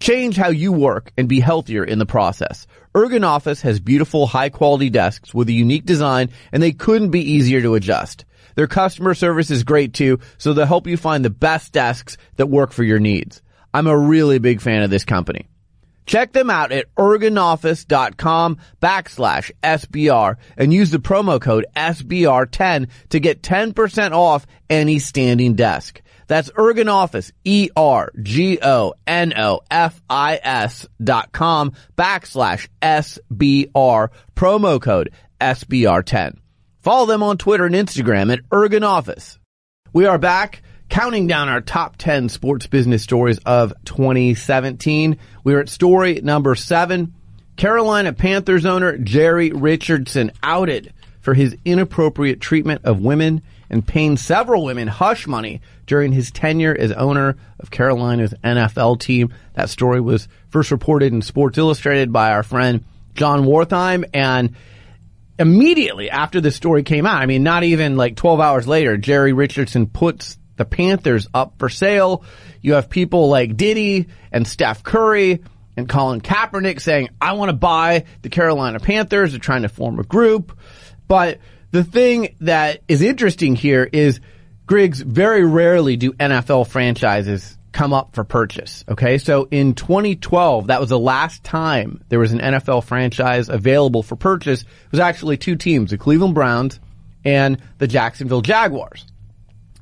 [0.00, 2.66] Change how you work and be healthier in the process.
[2.94, 7.60] Ergonofis has beautiful high quality desks with a unique design and they couldn't be easier
[7.60, 8.24] to adjust.
[8.54, 12.46] Their customer service is great too, so they'll help you find the best desks that
[12.46, 13.42] work for your needs.
[13.74, 15.48] I'm a really big fan of this company.
[16.06, 23.42] Check them out at ergonofis.com backslash SBR and use the promo code SBR10 to get
[23.42, 26.02] 10% off any standing desk.
[26.26, 27.76] That's Ergonofis, E-R-G-O-N-O-F-I-S
[31.02, 36.38] dot com backslash SBR, promo code SBR10.
[36.80, 39.38] Follow them on Twitter and Instagram at Ergonofis.
[39.92, 45.18] We are back counting down our top 10 sports business stories of 2017.
[45.42, 47.14] We are at story number seven.
[47.56, 54.64] Carolina Panthers owner Jerry Richardson outed for his inappropriate treatment of women and paying several
[54.64, 59.32] women hush money during his tenure as owner of Carolina's NFL team.
[59.54, 64.54] That story was first reported in Sports Illustrated by our friend Jon Wertheim and
[65.38, 69.32] immediately after the story came out, I mean, not even like 12 hours later, Jerry
[69.32, 72.24] Richardson puts the Panthers up for sale.
[72.60, 75.42] You have people like Diddy and Steph Curry
[75.76, 79.32] and Colin Kaepernick saying, I want to buy the Carolina Panthers.
[79.32, 80.56] They're trying to form a group.
[81.08, 81.38] But
[81.70, 84.20] the thing that is interesting here is
[84.66, 88.84] Griggs very rarely do NFL franchises come up for purchase.
[88.88, 89.18] Okay.
[89.18, 94.16] So in 2012, that was the last time there was an NFL franchise available for
[94.16, 94.62] purchase.
[94.62, 96.78] It was actually two teams, the Cleveland Browns
[97.24, 99.04] and the Jacksonville Jaguars.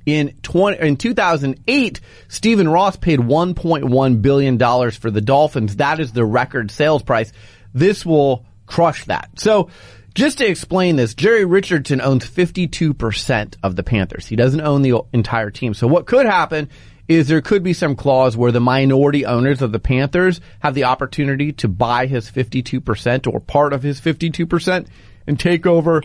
[0.05, 5.77] In 20, in 2008, Stephen Ross paid 1.1 billion dollars for the Dolphins.
[5.77, 7.33] That is the record sales price.
[7.73, 9.31] This will crush that.
[9.37, 9.71] So,
[10.15, 14.27] just to explain this, Jerry Richardson owns 52% of the Panthers.
[14.27, 15.73] He doesn't own the entire team.
[15.73, 16.69] So what could happen
[17.09, 20.85] is there could be some clause where the minority owners of the Panthers have the
[20.85, 24.87] opportunity to buy his 52% or part of his 52%
[25.27, 26.03] and take over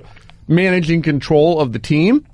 [0.47, 2.25] managing control of the team.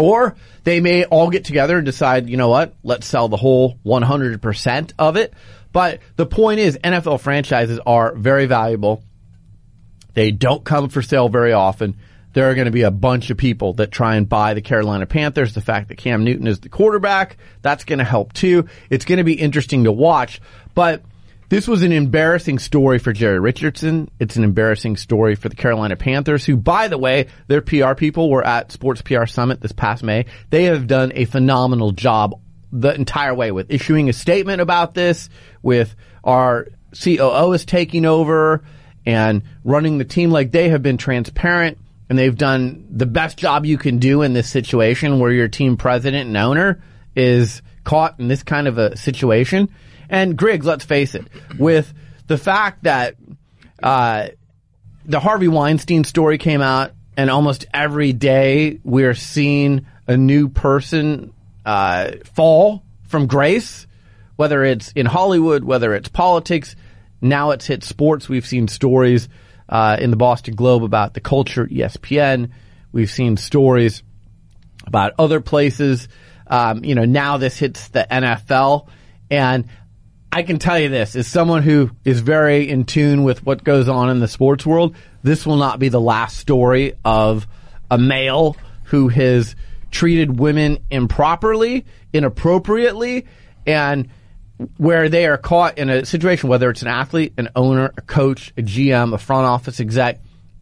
[0.00, 0.34] Or
[0.64, 4.92] they may all get together and decide, you know what, let's sell the whole 100%
[4.98, 5.34] of it.
[5.72, 9.04] But the point is NFL franchises are very valuable.
[10.14, 11.96] They don't come for sale very often.
[12.32, 15.04] There are going to be a bunch of people that try and buy the Carolina
[15.04, 15.52] Panthers.
[15.52, 18.68] The fact that Cam Newton is the quarterback, that's going to help too.
[18.88, 20.40] It's going to be interesting to watch,
[20.74, 21.02] but
[21.50, 24.08] this was an embarrassing story for Jerry Richardson.
[24.20, 28.30] It's an embarrassing story for the Carolina Panthers, who, by the way, their PR people
[28.30, 30.26] were at Sports PR Summit this past May.
[30.50, 35.28] They have done a phenomenal job the entire way with issuing a statement about this,
[35.60, 38.62] with our COO is taking over
[39.04, 43.66] and running the team like they have been transparent and they've done the best job
[43.66, 46.80] you can do in this situation where your team president and owner
[47.16, 49.68] is caught in this kind of a situation.
[50.10, 51.24] And Griggs, let's face it,
[51.56, 51.94] with
[52.26, 53.14] the fact that
[53.82, 54.28] uh,
[55.06, 61.32] the Harvey Weinstein story came out, and almost every day we're seeing a new person
[61.64, 63.86] uh, fall from grace,
[64.36, 66.74] whether it's in Hollywood, whether it's politics.
[67.20, 68.28] Now it's hit sports.
[68.28, 69.28] We've seen stories
[69.68, 72.50] uh, in the Boston Globe about the culture at ESPN.
[72.90, 74.02] We've seen stories
[74.86, 76.08] about other places.
[76.46, 78.88] Um, you know, now this hits the NFL.
[79.30, 79.66] And
[80.32, 83.88] I can tell you this, as someone who is very in tune with what goes
[83.88, 87.48] on in the sports world, this will not be the last story of
[87.90, 89.56] a male who has
[89.90, 93.26] treated women improperly, inappropriately,
[93.66, 94.08] and
[94.76, 98.52] where they are caught in a situation, whether it's an athlete, an owner, a coach,
[98.56, 100.20] a GM, a front office exec,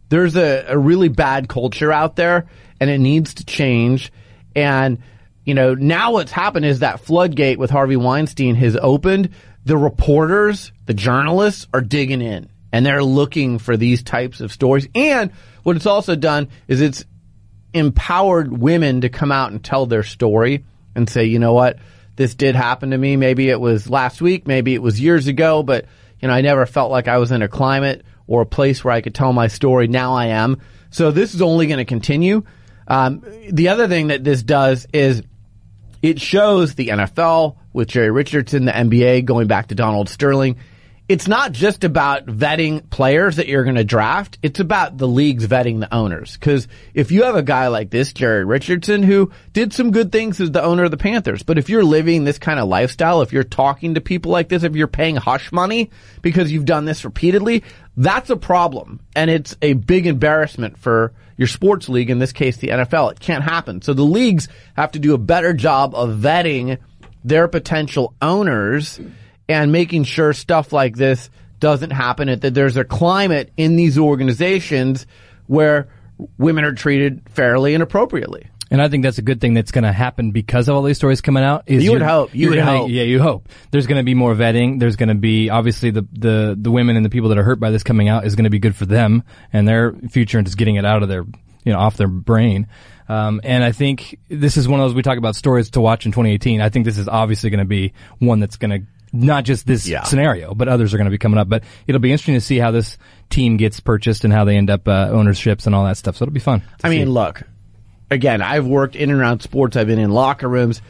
[0.09, 2.47] there's a, a really bad culture out there
[2.79, 4.11] and it needs to change.
[4.55, 4.97] And,
[5.45, 9.29] you know, now what's happened is that floodgate with Harvey Weinstein has opened
[9.65, 14.87] the reporters, the journalists are digging in and they're looking for these types of stories.
[14.95, 15.31] And
[15.63, 17.05] what it's also done is it's
[17.73, 21.77] empowered women to come out and tell their story and say, you know what,
[22.15, 23.15] this did happen to me.
[23.15, 25.85] Maybe it was last week, maybe it was years ago, but
[26.19, 28.93] you know, I never felt like I was in a climate or a place where
[28.93, 29.87] I could tell my story.
[29.87, 30.61] Now I am.
[30.91, 32.43] So this is only going to continue.
[32.87, 35.23] Um, the other thing that this does is
[36.01, 40.57] it shows the NFL with Jerry Richardson, the NBA going back to Donald Sterling.
[41.09, 44.37] It's not just about vetting players that you're going to draft.
[44.43, 46.37] It's about the leagues vetting the owners.
[46.37, 50.39] Cause if you have a guy like this, Jerry Richardson, who did some good things
[50.39, 53.33] as the owner of the Panthers, but if you're living this kind of lifestyle, if
[53.33, 55.89] you're talking to people like this, if you're paying hush money
[56.21, 57.63] because you've done this repeatedly,
[57.97, 58.99] that's a problem.
[59.15, 63.13] And it's a big embarrassment for your sports league, in this case, the NFL.
[63.13, 63.81] It can't happen.
[63.81, 66.79] So the leagues have to do a better job of vetting
[67.23, 68.99] their potential owners
[69.47, 71.29] and making sure stuff like this
[71.61, 72.27] doesn't happen.
[72.41, 75.07] That there's a climate in these organizations
[75.47, 75.87] where
[76.37, 78.47] women are treated fairly and appropriately.
[78.71, 80.97] And I think that's a good thing that's going to happen because of all these
[80.97, 81.63] stories coming out.
[81.65, 82.35] Is You would hope.
[82.35, 82.89] You would gonna- hope.
[82.89, 83.49] Yeah, you hope.
[83.71, 84.79] There's going to be more vetting.
[84.79, 87.59] There's going to be obviously the the the women and the people that are hurt
[87.59, 90.45] by this coming out is going to be good for them and their future and
[90.45, 91.25] just getting it out of their
[91.63, 92.67] you know off their brain.
[93.07, 96.05] Um, and I think this is one of those we talk about stories to watch
[96.05, 96.61] in 2018.
[96.61, 99.87] I think this is obviously going to be one that's going to not just this
[99.87, 100.03] Yeah.
[100.03, 101.49] scenario, but others are going to be coming up.
[101.49, 102.99] But it'll be interesting to see how this
[103.31, 106.17] team gets purchased and how they end up uh, ownerships and all that stuff.
[106.17, 106.61] So it'll be fun.
[106.83, 107.05] I mean, see.
[107.05, 107.41] look,
[108.11, 109.77] again, I've worked in and around sports.
[109.77, 110.81] I've been in locker rooms.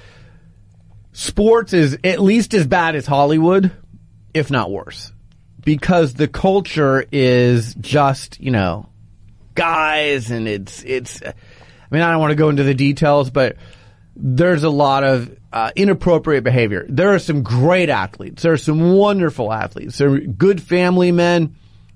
[1.11, 3.71] Sports is at least as bad as Hollywood,
[4.33, 5.11] if not worse,
[5.63, 8.87] because the culture is just, you know,
[9.55, 11.33] guys and it's, it's, I
[11.91, 13.57] mean, I don't want to go into the details, but
[14.15, 16.85] there's a lot of uh, inappropriate behavior.
[16.87, 18.43] There are some great athletes.
[18.43, 19.97] There are some wonderful athletes.
[19.97, 21.55] There are good family men,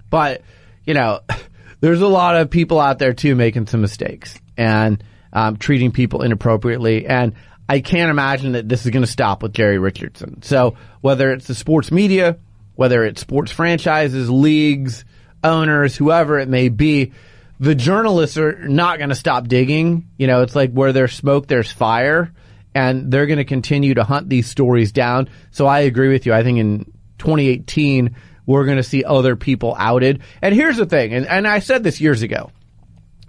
[0.10, 0.42] but
[0.86, 1.22] you know,
[1.82, 6.22] there's a lot of people out there too making some mistakes and um, treating people
[6.22, 7.06] inappropriately.
[7.06, 7.34] And
[7.68, 10.44] I can't imagine that this is going to stop with Jerry Richardson.
[10.44, 12.38] So whether it's the sports media,
[12.76, 15.04] whether it's sports franchises, leagues,
[15.44, 17.12] owners, whoever it may be,
[17.60, 20.10] the journalists are not going to stop digging.
[20.18, 22.34] You know, it's like where there's smoke, there's fire,
[22.76, 25.30] and they're going to continue to hunt these stories down.
[25.52, 26.34] So I agree with you.
[26.34, 26.86] I think in
[27.20, 28.16] 2018,
[28.46, 30.22] we're going to see other people outed.
[30.42, 32.52] And here's the thing, and, and I said this years ago.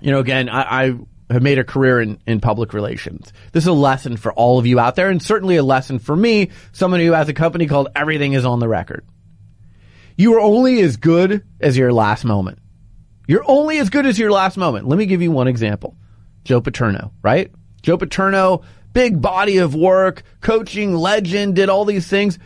[0.00, 0.98] You know, again, I, I
[1.30, 3.32] have made a career in, in public relations.
[3.52, 6.14] This is a lesson for all of you out there, and certainly a lesson for
[6.14, 9.06] me, someone who has a company called Everything is on the Record.
[10.16, 12.58] You are only as good as your last moment.
[13.26, 14.86] You're only as good as your last moment.
[14.86, 15.96] Let me give you one example.
[16.44, 17.50] Joe Paterno, right?
[17.82, 22.38] Joe Paterno, big body of work, coaching legend, did all these things.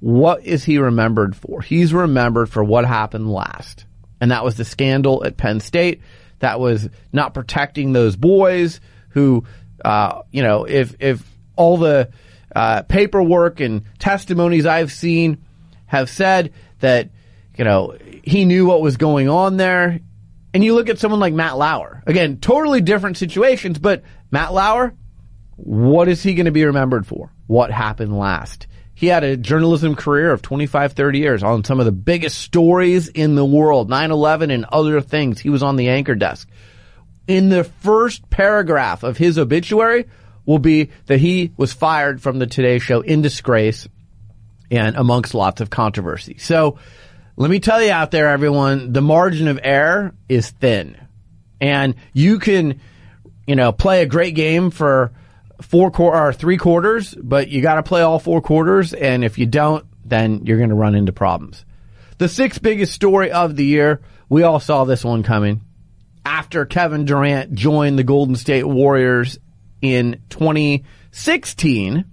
[0.00, 1.62] What is he remembered for?
[1.62, 3.86] He's remembered for what happened last.
[4.20, 6.02] And that was the scandal at Penn State.
[6.40, 8.80] That was not protecting those boys
[9.10, 9.44] who,
[9.84, 11.22] uh, you know, if, if
[11.56, 12.10] all the,
[12.54, 15.44] uh, paperwork and testimonies I've seen
[15.86, 17.10] have said that,
[17.56, 20.00] you know, he knew what was going on there.
[20.54, 22.02] And you look at someone like Matt Lauer.
[22.06, 24.94] Again, totally different situations, but Matt Lauer,
[25.56, 27.32] what is he going to be remembered for?
[27.46, 28.66] What happened last?
[28.98, 33.06] He had a journalism career of 25, 30 years on some of the biggest stories
[33.06, 35.38] in the world, 9-11 and other things.
[35.38, 36.48] He was on the anchor desk.
[37.28, 40.06] In the first paragraph of his obituary
[40.46, 43.86] will be that he was fired from the Today Show in disgrace
[44.68, 46.38] and amongst lots of controversy.
[46.38, 46.80] So
[47.36, 50.96] let me tell you out there, everyone, the margin of error is thin.
[51.60, 52.80] And you can,
[53.46, 55.12] you know, play a great game for
[55.60, 58.94] four quar- or three quarters, but you got to play all four quarters.
[58.94, 61.64] And if you don't, then you're going to run into problems.
[62.18, 65.62] The sixth biggest story of the year, we all saw this one coming.
[66.24, 69.38] After Kevin Durant joined the Golden State Warriors
[69.80, 72.04] in 2016,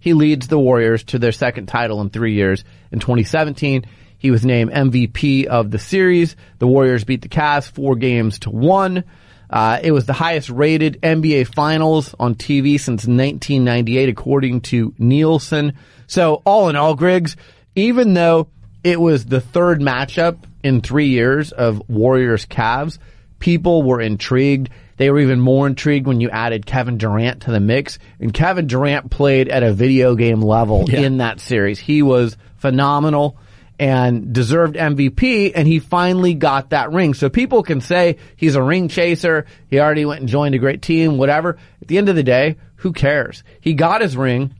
[0.00, 2.64] he leads the Warriors to their second title in three years.
[2.92, 3.84] In 2017,
[4.16, 6.36] he was named MVP of the series.
[6.58, 9.04] The Warriors beat the Cavs four games to one.
[9.50, 15.72] Uh, it was the highest rated NBA finals on TV since 1998, according to Nielsen.
[16.06, 17.36] So all in all, Griggs,
[17.74, 18.48] even though
[18.84, 22.98] it was the third matchup in three years of Warriors Cavs,
[23.38, 24.68] people were intrigued.
[24.98, 27.98] They were even more intrigued when you added Kevin Durant to the mix.
[28.20, 31.00] And Kevin Durant played at a video game level Yeah.
[31.00, 31.78] in that series.
[31.78, 33.38] He was phenomenal
[33.78, 37.14] and deserved MVP and he finally got that ring.
[37.14, 39.46] So people can say he's a ring chaser.
[39.68, 41.58] He already went and joined a great team, whatever.
[41.80, 43.44] At the end of the day, who cares?
[43.60, 44.54] He got his ring.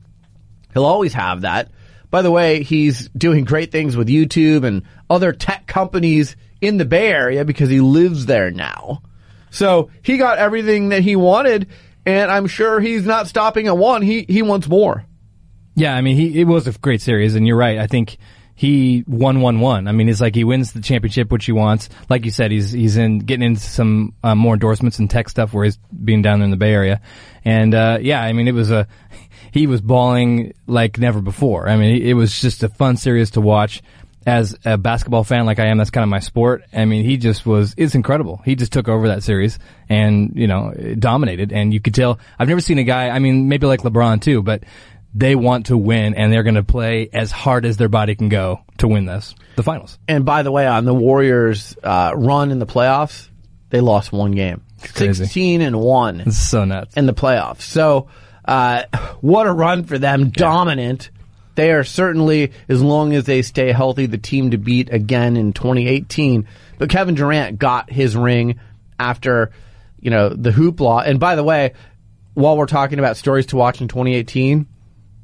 [0.73, 1.71] He'll always have that.
[2.11, 6.85] By the way, he's doing great things with YouTube and other tech companies in the
[6.85, 9.03] Bay Area because he lives there now.
[9.51, 11.69] So he got everything that he wanted
[12.09, 14.01] and I'm sure he's not stopping at one.
[14.01, 15.05] He, he wants more.
[15.75, 17.79] Yeah, I mean, he it was a great series, and you're right.
[17.79, 18.17] I think
[18.59, 19.87] he won, one, one.
[19.87, 21.89] I mean, it's like he wins the championship, which he wants.
[22.09, 25.53] Like you said, he's he's in getting into some uh, more endorsements and tech stuff
[25.53, 27.01] where he's being down there in the Bay Area,
[27.45, 28.89] and uh, yeah, I mean, it was a
[29.53, 31.69] he was balling like never before.
[31.69, 33.81] I mean, it was just a fun series to watch.
[34.27, 36.63] As a basketball fan like I am, that's kind of my sport.
[36.75, 38.43] I mean, he just was, it's incredible.
[38.45, 41.51] He just took over that series and, you know, dominated.
[41.51, 44.43] And you could tell, I've never seen a guy, I mean, maybe like LeBron too,
[44.43, 44.65] but
[45.15, 48.29] they want to win and they're going to play as hard as their body can
[48.29, 49.99] go to win this, the finals.
[50.07, 53.29] And by the way, on the Warriors' uh, run in the playoffs,
[53.71, 56.97] they lost one game, sixteen and one It's so nuts.
[56.97, 57.63] in the playoffs.
[57.63, 58.09] So,
[58.45, 58.85] uh,
[59.21, 60.31] what a run for them!
[60.31, 61.11] Dominant.
[61.55, 65.53] They are certainly, as long as they stay healthy, the team to beat again in
[65.53, 66.47] 2018.
[66.79, 68.61] But Kevin Durant got his ring
[69.01, 69.51] after,
[69.99, 71.05] you know, the hoopla.
[71.09, 71.73] And by the way,
[72.35, 74.69] while we're talking about stories to watch in 2018,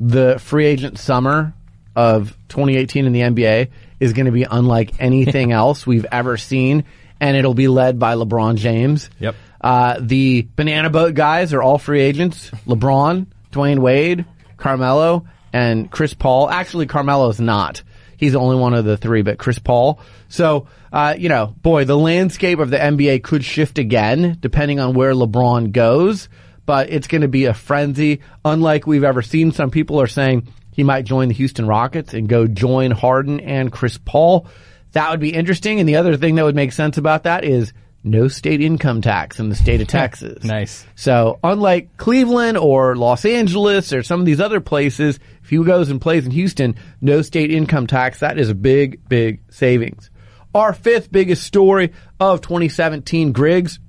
[0.00, 1.54] the free agent summer
[1.96, 3.70] of 2018 in the NBA
[4.00, 6.84] is going to be unlike anything else we've ever seen,
[7.20, 9.10] and it'll be led by LeBron James.
[9.20, 9.34] Yep.
[9.60, 12.50] Uh, the banana boat guys are all free agents.
[12.66, 14.26] LeBron, Dwyane Wade,
[14.56, 16.50] Carmelo, and Chris Paul.
[16.50, 17.82] Actually, Carmelo's not.
[18.16, 20.00] He's the only one of the three, but Chris Paul.
[20.28, 24.94] So, uh, you know, boy, the landscape of the NBA could shift again depending on
[24.94, 26.28] where LeBron goes,
[26.66, 29.52] but it's going to be a frenzy unlike we've ever seen.
[29.52, 33.70] Some people are saying he might join the Houston Rockets and go join Harden and
[33.70, 34.46] Chris Paul.
[34.92, 35.80] That would be interesting.
[35.80, 39.40] And the other thing that would make sense about that is no state income tax
[39.40, 40.44] in the state of Texas.
[40.44, 40.86] Nice.
[40.94, 45.90] So unlike Cleveland or Los Angeles or some of these other places, if he goes
[45.90, 50.10] and plays in Houston, no state income tax, that is a big, big savings.
[50.54, 53.80] Our fifth biggest story of 2017, Griggs,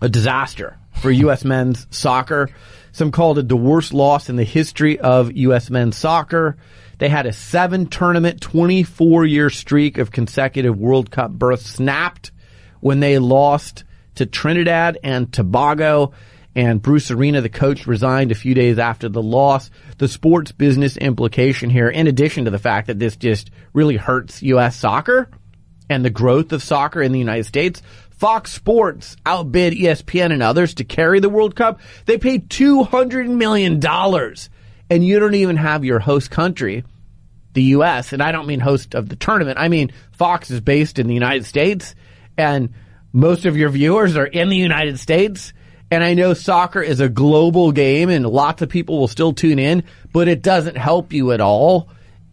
[0.00, 1.44] a disaster for U.S.
[1.44, 2.50] men's soccer.
[2.92, 5.68] Some called it the worst loss in the history of U.S.
[5.70, 6.56] men's soccer.
[6.98, 12.30] They had a seven tournament, 24 year streak of consecutive World Cup berths snapped
[12.80, 13.84] when they lost
[14.16, 16.12] to Trinidad and Tobago.
[16.56, 19.72] And Bruce Arena, the coach, resigned a few days after the loss.
[19.98, 24.40] The sports business implication here, in addition to the fact that this just really hurts
[24.42, 24.76] U.S.
[24.76, 25.28] soccer
[25.90, 27.82] and the growth of soccer in the United States,
[28.24, 31.80] Fox Sports outbid ESPN and others to carry the World Cup.
[32.06, 33.78] They paid $200 million.
[34.88, 36.84] And you don't even have your host country,
[37.52, 39.58] the U.S., and I don't mean host of the tournament.
[39.58, 41.94] I mean, Fox is based in the United States
[42.38, 42.72] and
[43.12, 45.52] most of your viewers are in the United States.
[45.90, 49.58] And I know soccer is a global game and lots of people will still tune
[49.58, 51.90] in, but it doesn't help you at all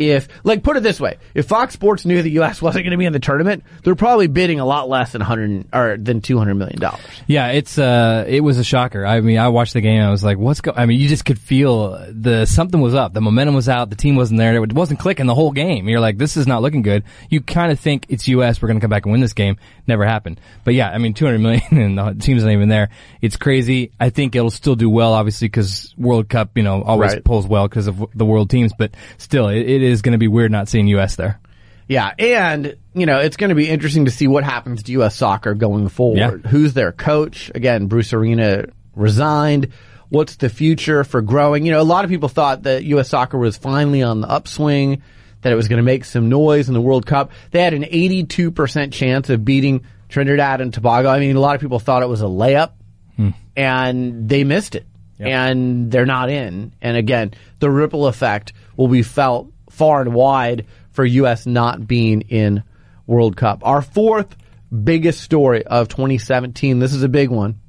[0.09, 2.61] if, like, put it this way, if Fox Sports knew the U.S.
[2.61, 5.67] wasn't going to be in the tournament, they're probably bidding a lot less than 100
[5.73, 7.01] or than 200 million dollars.
[7.27, 9.05] Yeah, it's uh, it was a shocker.
[9.05, 9.97] I mean, I watched the game.
[9.97, 12.95] and I was like, "What's go?" I mean, you just could feel the something was
[12.95, 13.13] up.
[13.13, 13.89] The momentum was out.
[13.89, 14.55] The team wasn't there.
[14.63, 15.87] It wasn't clicking the whole game.
[15.87, 18.61] You're like, "This is not looking good." You kind of think it's U.S.
[18.61, 19.57] We're going to come back and win this game.
[19.87, 20.39] Never happened.
[20.63, 22.89] But yeah, I mean, 200 million and the team's not even there.
[23.21, 23.91] It's crazy.
[23.99, 27.23] I think it'll still do well, obviously, because World Cup, you know, always Right.
[27.23, 28.71] pulls well because of the world teams.
[28.77, 31.17] But still, it, it is going to be weird not seeing U.S.
[31.17, 31.39] there.
[31.87, 35.15] Yeah, and you know it's going to be interesting to see what happens to U.S.
[35.15, 36.17] soccer going forward.
[36.17, 36.49] Yeah.
[36.49, 37.51] Who's their coach?
[37.53, 38.65] Again, Bruce Arena
[38.95, 39.73] resigned.
[40.07, 41.65] What's the future for growing?
[41.65, 43.09] You know, a lot of people thought that U.S.
[43.09, 45.01] soccer was finally on the upswing.
[45.41, 47.31] that it was going to make some noise in the World Cup.
[47.49, 51.09] They had an 82% chance of beating Trinidad and Tobago.
[51.09, 52.73] I mean, a lot of people thought it was a layup
[53.15, 53.29] hmm.
[53.55, 54.85] and they missed it
[55.21, 56.73] and they're not in.
[56.81, 61.45] And again, the ripple effect will be felt far and wide for U.S.
[61.45, 62.63] not being in
[63.07, 63.61] World Cup.
[63.63, 64.35] Our fourth
[64.71, 66.79] biggest story of 2017.
[66.79, 67.59] This is a big one.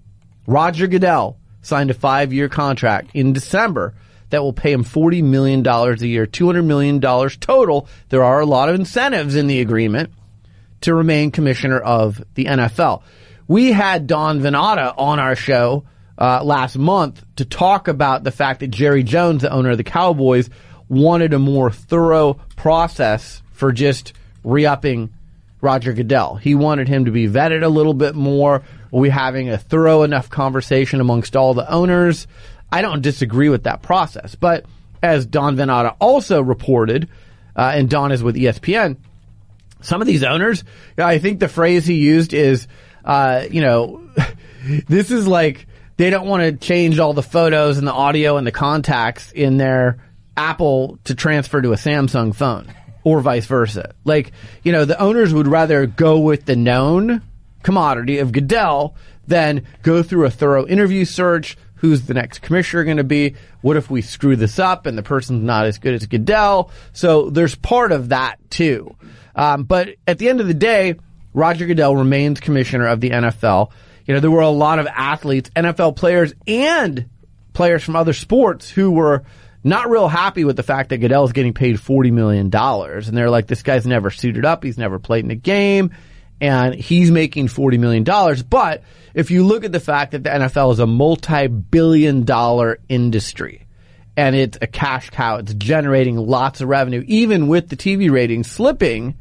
[0.47, 3.95] Roger Goodell signed a five year contract in December
[4.31, 7.89] that will pay him $40 million a year, $200 million total.
[8.09, 10.13] There are a lot of incentives in the agreement
[10.83, 13.03] to remain commissioner of the NFL.
[13.47, 15.85] We had Don Van Natta on our show
[16.19, 19.85] uh, last month to talk about the fact that Jerry Jones, the owner of the
[19.85, 20.49] Cowboys,
[20.93, 24.13] wanted a more thorough process for just
[24.45, 25.11] re-upping
[25.63, 26.37] Roger Goodell.
[26.37, 28.57] He wanted him to be vetted a little bit more.
[28.57, 32.27] Are we having a thorough enough conversation amongst all the owners?
[32.71, 34.67] I don't disagree with that process, but
[35.03, 37.09] as Don Van Natta also reported,
[37.57, 38.99] uh, and Don is with ESPN,
[39.81, 40.63] some of these owners,
[40.99, 42.69] I think the phrase he used is,
[43.05, 44.03] uh, you know,
[44.89, 45.67] this is like
[45.97, 49.57] they don't want to change all the photos and the audio and the contacts in
[49.57, 49.99] their
[50.37, 52.73] Apple to transfer to a Samsung phone
[53.05, 53.95] or vice versa.
[54.05, 57.23] Like, you know, the owners would rather go with the known
[57.63, 58.95] commodity of Goodell
[59.27, 61.57] than go through a thorough interview search.
[61.77, 63.35] Who's the next commissioner going to be?
[63.61, 66.71] What if we screw this up and the person's not as good as Goodell?
[66.93, 68.97] So there's part of that too.
[69.35, 70.97] Um, but at the end of the day,
[71.35, 73.73] Roger Goodell remains commissioner of the NFL.
[74.07, 77.09] You know, there were a lot of athletes, NFL players and
[77.53, 79.25] players from other sports who were
[79.65, 82.51] not real happy with the fact that Goodell is getting paid $40 million.
[82.53, 84.65] And they're like, this guy's never suited up.
[84.65, 85.93] He's never played in a game
[86.41, 88.05] and he's making $40 million.
[88.49, 88.83] But
[89.15, 93.67] if you look at the fact that the NFL is a multi-billion dollar industry
[94.17, 98.51] and it's a cash cow, it's generating lots of revenue, even with the TV ratings
[98.51, 99.17] slipping,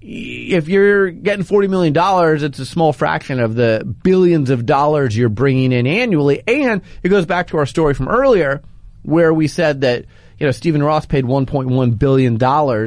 [0.00, 5.28] if you're getting $40 million, it's a small fraction of the billions of dollars you're
[5.28, 6.42] bringing in annually.
[6.46, 8.62] And it goes back to our story from earlier
[9.06, 10.04] where we said that,
[10.38, 12.38] you know, Stephen Ross paid $1.1 billion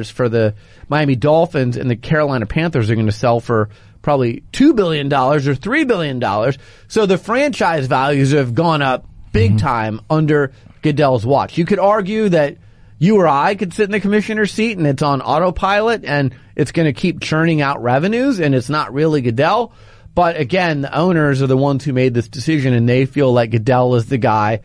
[0.04, 0.54] for the
[0.88, 3.70] Miami Dolphins and the Carolina Panthers are going to sell for
[4.02, 6.54] probably $2 billion or $3 billion.
[6.88, 9.66] So the franchise values have gone up big mm-hmm.
[9.66, 10.52] time under
[10.82, 11.58] Goodell's watch.
[11.58, 12.56] You could argue that
[12.98, 16.72] you or I could sit in the commissioner's seat and it's on autopilot and it's
[16.72, 19.72] going to keep churning out revenues and it's not really Goodell.
[20.14, 23.52] But again, the owners are the ones who made this decision and they feel like
[23.52, 24.60] Goodell is the guy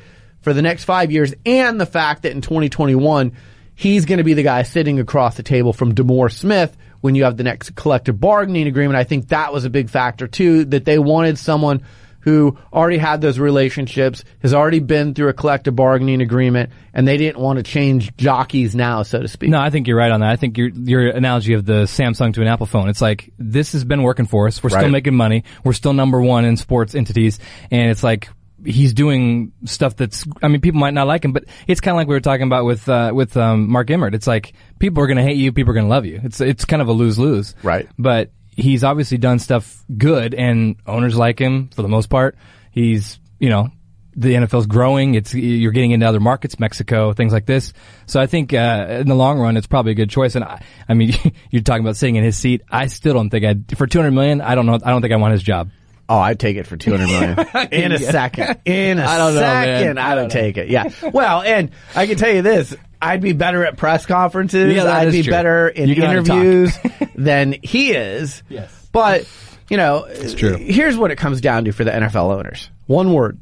[0.46, 3.32] for the next five years and the fact that in 2021,
[3.74, 7.24] he's going to be the guy sitting across the table from DeMaurice Smith when you
[7.24, 8.96] have the next collective bargaining agreement.
[8.96, 11.84] I think that was a big factor too, that they wanted someone
[12.20, 17.18] who already had those relationships, has already been through a collective bargaining agreement, and they
[17.18, 19.50] didn't want to change jockeys now, so to speak.
[19.50, 20.30] No, I think you're right on that.
[20.30, 22.90] I think your your analogy of the Samsung to an Apple phone.
[22.90, 24.62] It's like this has been working for us.
[24.62, 25.44] We're still making money.
[25.64, 27.40] We're still number one in sports entities,
[27.72, 28.30] and it's like
[28.66, 30.26] he's doing stuff that's.
[30.42, 32.48] I mean, people might not like him, but it's kind of like we were talking
[32.48, 34.16] about with uh, with um, Mark Emmert.
[34.16, 36.20] It's like people are going to hate you, people are going to love you.
[36.24, 37.56] It's it's kind of a lose lose.
[37.64, 37.88] Right.
[37.98, 42.38] But he's obviously done stuff good, and owners like him for the most part.
[42.72, 43.70] He's you know
[44.16, 45.16] the NFL's growing.
[45.16, 47.74] It's you're getting into other markets, Mexico, things like this.
[48.06, 50.36] So I think uh, in the long run, it's probably a good choice.
[50.36, 51.14] And I, I mean,
[51.52, 52.62] you're talking about sitting in his seat.
[52.72, 54.42] I still don't think I for 200 million.
[54.42, 54.76] I don't know.
[54.76, 55.70] I don't think I want his job.
[56.08, 57.68] Oh, I'd take it for 200 million.
[57.72, 58.60] in a second.
[58.66, 59.80] In a I don't know, man.
[59.80, 60.70] second, I, I would take it.
[60.70, 60.90] Yeah.
[61.14, 62.76] Well, and I can tell you this.
[63.02, 64.74] I'd be better at press conferences.
[64.76, 65.32] Yeah, that I'd be true.
[65.32, 66.38] better in You can know how to talk.
[66.38, 66.78] interviews
[67.16, 68.44] than he is.
[68.50, 68.90] Yes.
[68.92, 69.28] But,
[69.70, 70.56] you know, it's true.
[70.58, 72.70] here's what it comes down to for the NFL owners.
[72.86, 73.40] One word.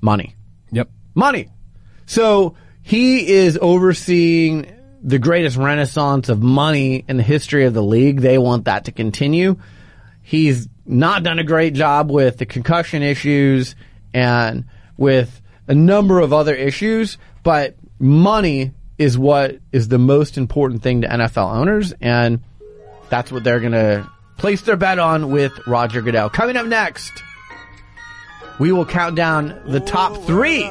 [0.00, 0.36] Money.
[0.72, 0.90] Yep.
[1.14, 1.48] Money.
[2.06, 4.66] So he is overseeing
[5.02, 8.20] the greatest renaissance of money in the history of the league.
[8.20, 9.56] They want that to continue.
[10.22, 13.74] He's not done a great job with the concussion issues
[14.12, 14.64] and
[14.96, 21.00] with a number of other issues, but money is what is the most important thing
[21.00, 22.40] to NFL owners, and
[23.08, 26.30] that's what they're going to place their bet on with Roger Goodell.
[26.30, 27.12] Coming up next,
[28.58, 30.70] we will count down the top three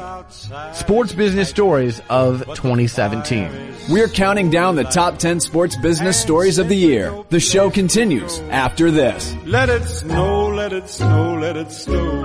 [0.72, 3.50] sports business stories of 2017.
[3.90, 7.14] We're counting down the top 10 sports business stories of the year.
[7.28, 9.34] The show continues after this.
[9.44, 12.22] Let it snow, let it snow, let it snow.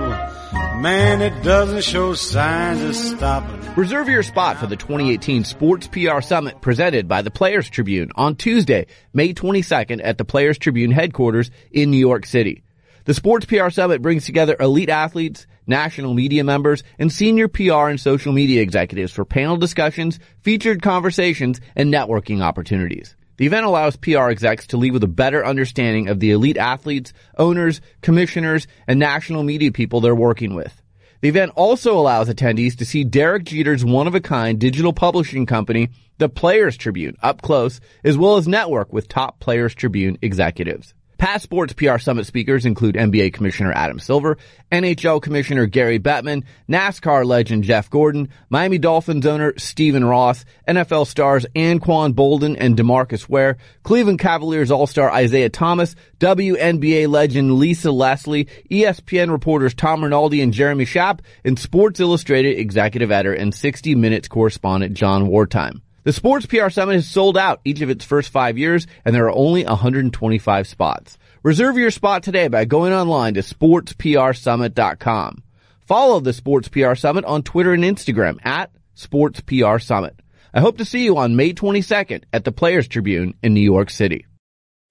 [0.80, 3.74] Man, it doesn't show signs of stopping.
[3.74, 8.34] Reserve your spot for the 2018 Sports PR Summit presented by the Players Tribune on
[8.34, 12.62] Tuesday, May 22nd at the Players Tribune headquarters in New York City.
[13.04, 18.00] The Sports PR Summit brings together elite athletes, national media members, and senior PR and
[18.00, 23.16] social media executives for panel discussions, featured conversations, and networking opportunities.
[23.36, 27.14] The event allows PR execs to leave with a better understanding of the elite athletes,
[27.38, 30.82] owners, commissioners, and national media people they're working with.
[31.22, 35.88] The event also allows attendees to see Derek Jeter's one-of-a-kind digital publishing company,
[36.18, 40.92] the Players Tribune, up close, as well as network with top Players Tribune executives.
[41.20, 44.38] Past Sports PR Summit speakers include NBA Commissioner Adam Silver,
[44.72, 51.44] NHL Commissioner Gary Bettman, NASCAR legend Jeff Gordon, Miami Dolphins owner Stephen Ross, NFL stars
[51.54, 59.30] Anquan Boldin and DeMarcus Ware, Cleveland Cavaliers All-Star Isaiah Thomas, WNBA legend Lisa Leslie, ESPN
[59.30, 64.94] reporters Tom Rinaldi and Jeremy Schaap, and Sports Illustrated executive editor and 60 Minutes correspondent
[64.94, 65.82] Jon Wertheim.
[66.02, 69.26] The Sports PR Summit has sold out each of its first five years, and there
[69.26, 71.18] are only 125 spots.
[71.42, 75.42] Reserve your spot today by going online to sportsprsummit.com.
[75.80, 80.18] Follow the Sports PR Summit on Twitter and Instagram at Sports PR Summit.
[80.54, 83.90] I hope to see you on May 22nd at the Players Tribune in New York
[83.90, 84.24] City.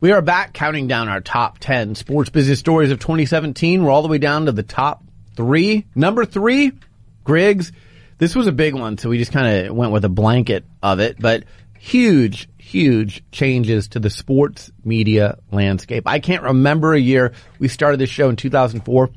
[0.01, 3.83] We are back counting down our top 10 sports business stories of 2017.
[3.83, 5.03] We're all the way down to the top
[5.35, 5.87] three.
[5.95, 6.73] Number three,
[7.23, 7.71] Griggs.
[8.19, 10.99] This was a big one, so we just kind of went with a blanket of
[10.99, 11.45] it, but
[11.79, 16.05] huge, huge changes to the sports media landscape.
[16.05, 19.09] I can't remember a year, we started this show in 2004.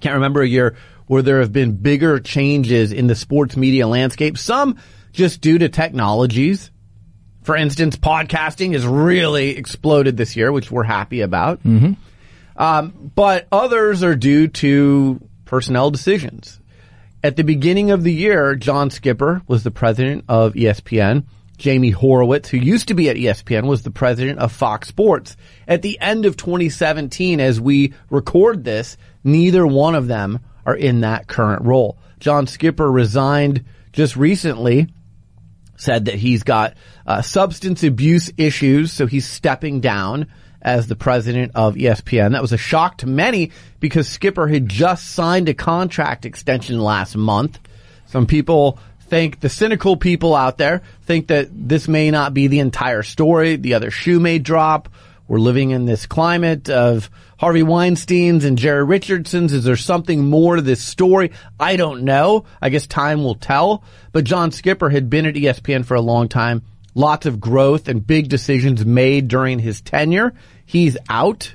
[0.00, 4.36] Can't remember a year where there have been bigger changes in the sports media landscape.
[4.36, 4.78] Some
[5.12, 6.72] just due to technologies.
[7.42, 11.62] For instance, podcasting has really exploded this year, which we're happy about.
[11.62, 11.92] Mm-hmm.
[12.60, 16.58] Um, but others are due to personnel decisions.
[17.24, 21.24] At the beginning of the year, John Skipper was the president of ESPN.
[21.56, 25.36] Jamie Horowitz, who used to be at ESPN, was the president of Fox Sports.
[25.66, 31.00] At the end of 2017, as we record this, neither one of them are in
[31.00, 31.98] that current role.
[32.20, 34.88] John Skipper resigned just recently,
[35.76, 36.74] said that he's got
[37.06, 40.26] uh, substance abuse issues, so he's stepping down
[40.66, 42.32] as the president of ESPN.
[42.32, 47.16] That was a shock to many because Skipper had just signed a contract extension last
[47.16, 47.60] month.
[48.06, 52.58] Some people think the cynical people out there think that this may not be the
[52.58, 53.54] entire story.
[53.54, 54.88] The other shoe may drop.
[55.28, 59.52] We're living in this climate of Harvey Weinstein's and Jerry Richardson's.
[59.52, 61.30] Is there something more to this story?
[61.60, 62.44] I don't know.
[62.60, 63.84] I guess time will tell.
[64.10, 66.62] But John Skipper had been at ESPN for a long time.
[66.94, 70.32] Lots of growth and big decisions made during his tenure.
[70.66, 71.54] He's out.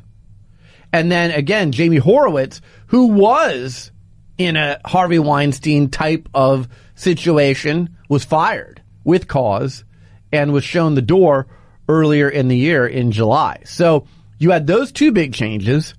[0.94, 3.92] And then again, Jamie Horowitz, who was
[4.38, 9.84] in a Harvey Weinstein type of situation, was fired with cause
[10.32, 11.48] and was shown the door
[11.88, 13.62] earlier in the year in July.
[13.66, 14.08] So
[14.40, 15.94] you had those two big changes.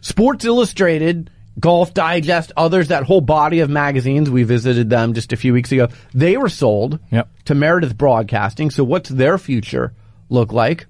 [0.00, 5.36] Sports Illustrated, Golf Digest, others, that whole body of magazines, we visited them just a
[5.36, 5.88] few weeks ago.
[6.14, 7.28] They were sold Yep.
[7.46, 8.70] to Meredith Broadcasting.
[8.70, 9.94] So what's their future
[10.28, 10.86] look like?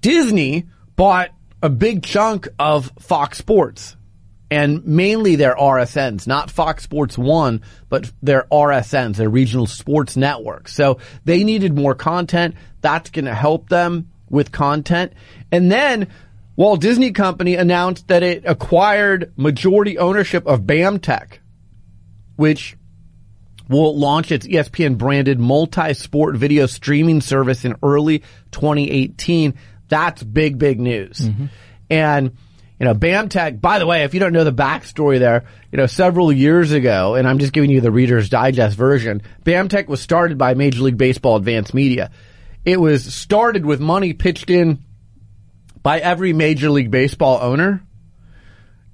[0.00, 1.30] Disney bought
[1.62, 3.96] a big chunk of Fox Sports
[4.50, 10.74] and mainly their RSNs, not Fox Sports 1, but their RSNs, their regional sports networks.
[10.74, 12.56] So they needed more content.
[12.80, 15.12] That's going to help them with content.
[15.52, 16.08] And then
[16.56, 21.38] Walt Disney Company announced that it acquired majority ownership of BAMTech,
[22.36, 22.76] which
[23.68, 28.18] will launch its ESPN branded multi-sport video streaming service in early
[28.50, 29.54] 2018.
[29.90, 31.18] That's big, big news.
[31.18, 31.46] Mm-hmm.
[31.90, 32.36] And,
[32.78, 35.86] you know, BAMTech, by the way, if you don't know the backstory there, you know,
[35.86, 40.38] several years ago, and I'm just giving you the Reader's Digest version, BAMTech was started
[40.38, 42.10] by Major League Baseball Advanced Media.
[42.64, 44.78] It was started with money pitched in
[45.82, 47.82] by every Major League Baseball owner.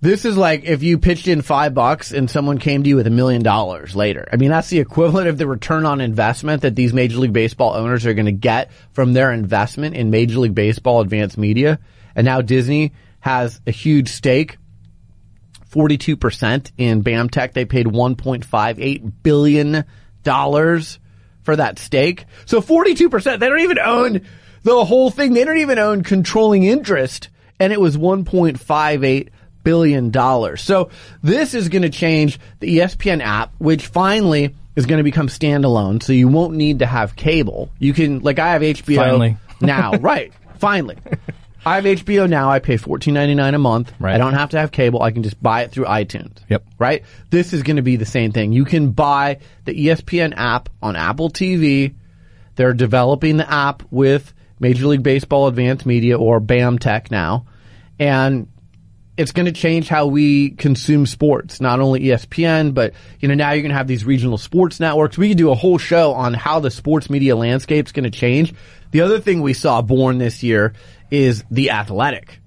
[0.01, 3.07] This is like if you pitched in five bucks and someone came to you with
[3.07, 4.29] a million dollars later.
[4.31, 7.75] I mean, that's the equivalent of the return on investment that these Major League Baseball
[7.75, 11.79] owners are going to get from their investment in Major League Baseball Advanced Media.
[12.15, 14.59] And now Disney has a huge stake.
[15.71, 17.53] 42% in BAMTech.
[17.53, 19.85] They paid $1.58 billion
[21.43, 22.25] for that stake.
[22.45, 24.27] So 42%, they don't even own
[24.63, 25.33] the whole thing.
[25.33, 27.31] They don't even own controlling interest.
[27.59, 29.29] And it was $1.58
[29.67, 30.63] billion dollars.
[30.63, 30.91] So
[31.25, 36.01] this is going to change the ESPN app, which finally is going to become standalone.
[36.01, 37.69] So you won't need to have cable.
[37.81, 39.37] You can, like I have HBO Finally.
[39.61, 40.33] now, right?
[40.61, 40.99] Finally.
[41.65, 42.49] I have HBO now.
[42.49, 43.93] I pay fourteen ninety nine a month.
[43.99, 44.15] Right.
[44.15, 45.03] I don't have to have cable.
[45.03, 46.39] I can just buy it through iTunes.
[46.49, 46.65] Yep.
[46.79, 47.03] Right.
[47.31, 48.53] This is going to be the same thing.
[48.53, 51.95] You can buy the ESPN app on Apple TV.
[52.55, 57.47] They're developing the app with Major League Baseball Advanced Media or BAMTech now,
[57.99, 58.47] and
[59.17, 61.61] it's going to change how we consume sports.
[61.61, 65.17] Not only ESPN, but you know now you're going to have these regional sports networks.
[65.17, 68.55] We could do a whole show on how the sports media landscape's going to change.
[68.91, 70.75] The other thing we saw born this year
[71.11, 72.41] is the athletic.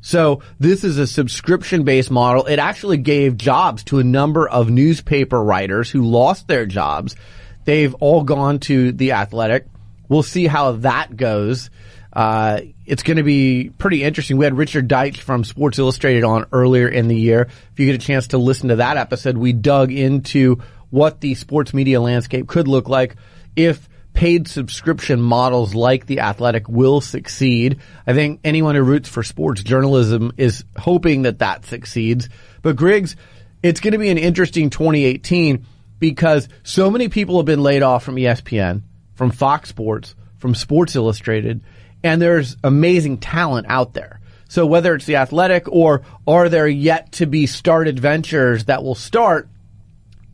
[0.00, 2.46] So this is a subscription based model.
[2.46, 7.16] It actually gave jobs to a number of newspaper writers who lost their jobs.
[7.64, 9.66] They've all gone to the athletic.
[10.08, 11.70] We'll see how that goes.
[12.18, 14.38] Uh, it's going to be pretty interesting.
[14.38, 17.42] We had Richard Deitch from Sports Illustrated on earlier in the year.
[17.42, 20.60] If you get a chance to listen to that episode, we dug into
[20.90, 23.14] what the sports media landscape could look like
[23.54, 27.78] if paid subscription models like the athletic will succeed.
[28.04, 32.28] I think anyone who roots for sports journalism is hoping that that succeeds.
[32.62, 33.14] But Griggs,
[33.62, 35.64] it's going to be an interesting 2018
[36.00, 38.82] because so many people have been laid off from ESPN,
[39.14, 41.60] from Fox Sports, from Sports Illustrated,
[42.02, 44.20] and there's amazing talent out there.
[44.48, 48.94] So whether it's the athletic or are there yet to be started ventures that will
[48.94, 49.48] start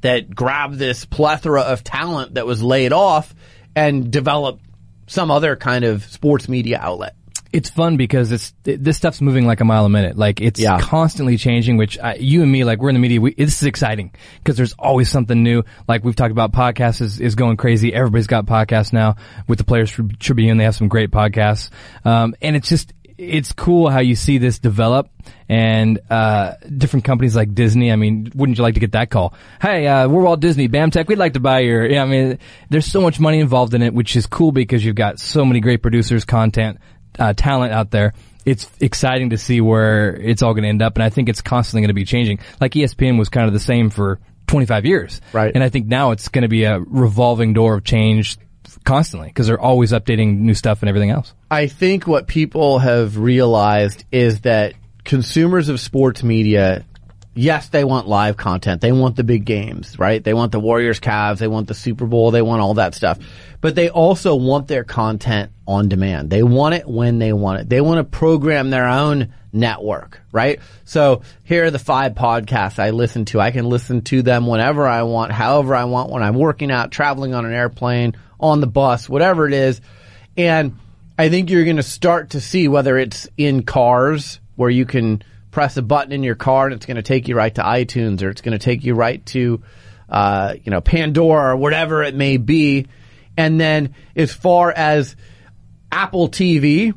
[0.03, 3.35] that grab this plethora of talent that was laid off
[3.75, 4.61] and develop
[5.07, 7.17] some other kind of sports media outlet.
[7.55, 10.17] It's fun because it's it, this stuff's moving like a mile a minute.
[10.19, 10.79] Like it's Yeah.
[10.81, 11.77] constantly changing.
[11.77, 13.21] Which I, you and me, like we're in the media.
[13.21, 15.63] We, this is exciting because there's always something new.
[15.87, 17.95] Like we've talked about, podcasts is, is going crazy.
[17.95, 19.17] Everybody's got podcasts now.
[19.47, 21.71] With the Players Tri- Tribune, they have some great podcasts,
[22.05, 25.09] um, and it's just it's cool how you see this develop
[25.49, 27.93] and uh, different companies like Disney.
[27.93, 29.35] I mean, wouldn't you like to get that call?
[29.63, 31.07] Hey, uh, we're Walt Disney, BAMTech.
[31.07, 31.89] We'd like to buy your.
[31.89, 32.39] Yeah, I mean,
[32.71, 35.61] there's so much money involved in it, which is cool because you've got so many
[35.61, 36.79] great producers, content,
[37.19, 38.15] uh, talent out there.
[38.45, 41.41] It's exciting to see where it's all going to end up, and I think it's
[41.41, 42.41] constantly going to be changing.
[42.61, 45.53] Like ESPN was kind of the same for 25 years, Right.
[45.55, 48.39] And I think now it's going to be a revolving door of change
[48.85, 51.33] constantly because they're always updating new stuff and everything else.
[51.51, 56.85] I think what people have realized is that consumers of sports media,
[57.35, 58.81] yes, they want live content.
[58.81, 60.23] They want the big games, right?
[60.23, 61.39] They want the Warriors Cavs.
[61.39, 62.31] They want the Super Bowl.
[62.31, 63.19] They want all that stuff.
[63.61, 66.31] But they also want their content on demand.
[66.31, 67.69] They want it when they want it.
[67.69, 70.61] They want to program their own network, right?
[70.85, 73.41] So here are the five podcasts I listen to.
[73.41, 76.91] I can listen to them whenever I want, however I want, when I'm working out,
[76.91, 79.81] traveling on an airplane, on the bus, whatever it is.
[80.37, 80.79] And
[81.17, 85.23] I think you're going to start to see whether it's in cars where you can
[85.55, 88.23] press a button in your car and it's going to take you right to iTunes
[88.23, 89.63] or it's going to take you right to,
[90.09, 92.89] uh, you know, Pandora or whatever it may be.
[93.37, 95.15] And then as far as
[95.93, 96.93] Apple TV,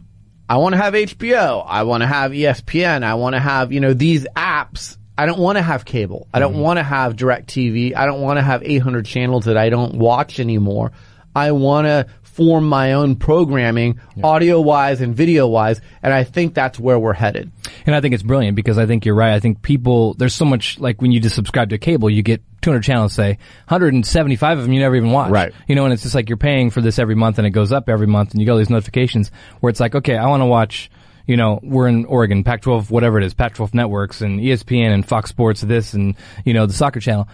[0.49, 1.64] I want to have HBO.
[1.68, 3.03] I want to have ESPN.
[3.03, 4.97] I want to have, you know, these apps.
[5.16, 6.28] I don't want to have cable.
[6.34, 7.95] I don't want to have DirecTV.
[7.95, 10.93] I don't want to have 800 channels that I don't watch anymore.
[11.38, 15.82] I want to form my own programming audio wise and video wise.
[16.02, 17.52] And I think that's where we're headed.
[17.86, 19.34] And I think it's brilliant because I think you're right.
[19.34, 22.42] I think people, there's so much, like when you just subscribe to cable, you get
[22.62, 25.30] 200 channels, say, 175 of them you never even watch.
[25.30, 25.54] Right.
[25.68, 27.72] You know, and it's just like you're paying for this every month and it goes
[27.72, 30.42] up every month and you get all these notifications where it's like, okay, I want
[30.42, 30.90] to watch,
[31.28, 35.30] you know, we're in Oregon, Pac-12, whatever it is, Pac-12 networks and ESPN and Fox
[35.30, 36.16] Sports this and,
[36.46, 37.28] you know, the soccer channel.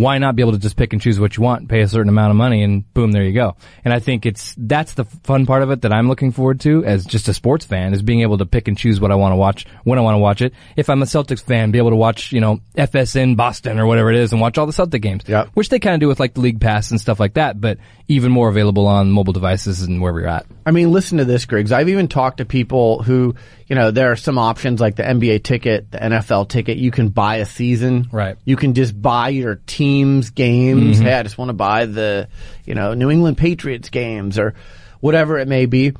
[0.00, 2.08] Why not be able to just pick and choose what you want, pay a certain
[2.08, 3.56] amount of money and boom, there you go.
[3.84, 6.84] And I think it's, that's the fun part of it that I'm looking forward to
[6.84, 9.32] as just a sports fan is being able to pick and choose what I want
[9.32, 10.52] to watch when I want to watch it.
[10.76, 14.10] If I'm a Celtics fan, be able to watch, you know, FSN Boston or whatever
[14.10, 15.24] it is and watch all the Celtic games.
[15.26, 15.50] Yep.
[15.54, 17.78] Which they kind of do with like the league pass and stuff like that, but
[18.08, 20.46] even more available on mobile devices and wherever you're at.
[20.66, 21.70] I mean, listen to this, Griggs.
[21.70, 23.36] I've even talked to people who,
[23.68, 26.76] you know, there are some options like the NBA ticket, the NFL ticket.
[26.76, 28.08] You can buy a season.
[28.10, 28.36] Right.
[28.44, 30.96] You can just buy your team's games.
[30.96, 31.06] Mm-hmm.
[31.06, 32.28] Hey, I just want to buy the,
[32.64, 34.54] you know, New England Patriots games or
[34.98, 35.92] whatever it may be.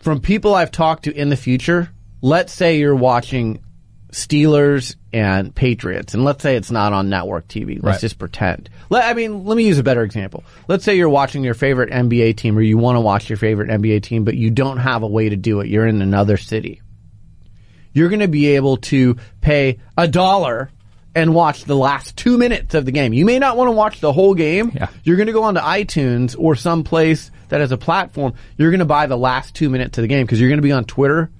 [0.00, 1.88] From people I've talked to in the future,
[2.20, 3.64] let's say you're watching
[4.12, 7.74] Steelers and Patriots, and let's say it's not on network TV.
[7.82, 8.00] Let's Right.
[8.00, 8.70] just pretend.
[8.90, 10.44] Let, I mean, let me use a better example.
[10.66, 13.68] Let's say you're watching your favorite NBA team, or you want to watch your favorite
[13.70, 15.68] NBA team, but you don't have a way to do it.
[15.68, 16.80] You're in another city.
[17.92, 20.70] You're going to be able to pay a dollar
[21.14, 23.12] and watch the last two minutes of the game.
[23.12, 24.70] You may not want to watch the whole game.
[24.74, 24.88] Yeah.
[25.02, 28.34] You're going to go onto iTunes or some place that has a platform.
[28.56, 30.62] You're going to buy the last two minutes of the game because you're going to
[30.62, 31.30] be on Twitter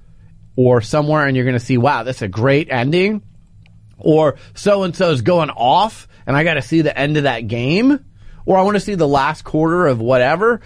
[0.55, 3.21] or somewhere and you're going to see, wow, that's a great ending.
[3.97, 7.47] Or so and so's going off and I got to see the end of that
[7.47, 8.05] game.
[8.45, 10.61] Or I want to see the last quarter of whatever.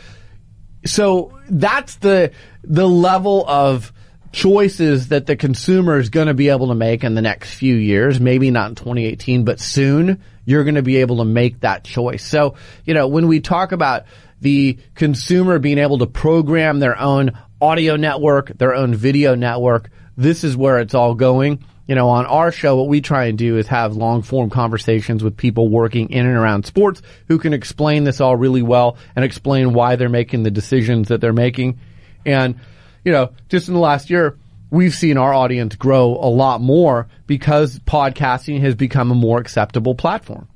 [0.85, 2.31] So that's the
[2.63, 3.91] the level of
[4.31, 7.75] choices that the consumer is going to be able to make in the next few
[7.75, 8.19] years.
[8.19, 12.25] Maybe not in 2018, but soon you're going to be able to make that choice.
[12.25, 14.05] So, you know, when we talk about
[14.41, 20.43] the consumer being able to program their own audio network, their own video network, this
[20.43, 21.63] is where it's all going.
[21.87, 25.23] you know, on our show, what we try and do is have long form conversations
[25.23, 29.25] with people working in and around sports who can explain this all really well and
[29.25, 31.79] explain why they're making the decisions that they're making.
[32.25, 32.59] And,
[33.03, 34.37] you know, just in the last year,
[34.69, 39.95] we've seen our audience grow a lot more because podcasting has become a more acceptable
[39.95, 40.47] platform.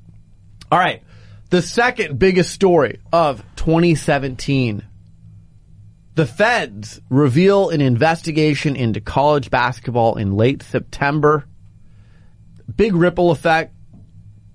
[0.72, 1.02] All right.
[1.50, 4.82] The second biggest story of 2017.
[6.18, 11.46] The feds reveal an investigation into college basketball in late September.
[12.74, 13.72] Big ripple effect.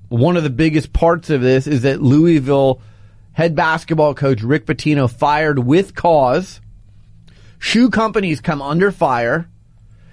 [0.10, 2.82] One of the biggest parts of this is that Louisville
[3.32, 6.60] head basketball coach Rick Pitino fired with cause.
[7.60, 9.50] Shoe companies come under fire.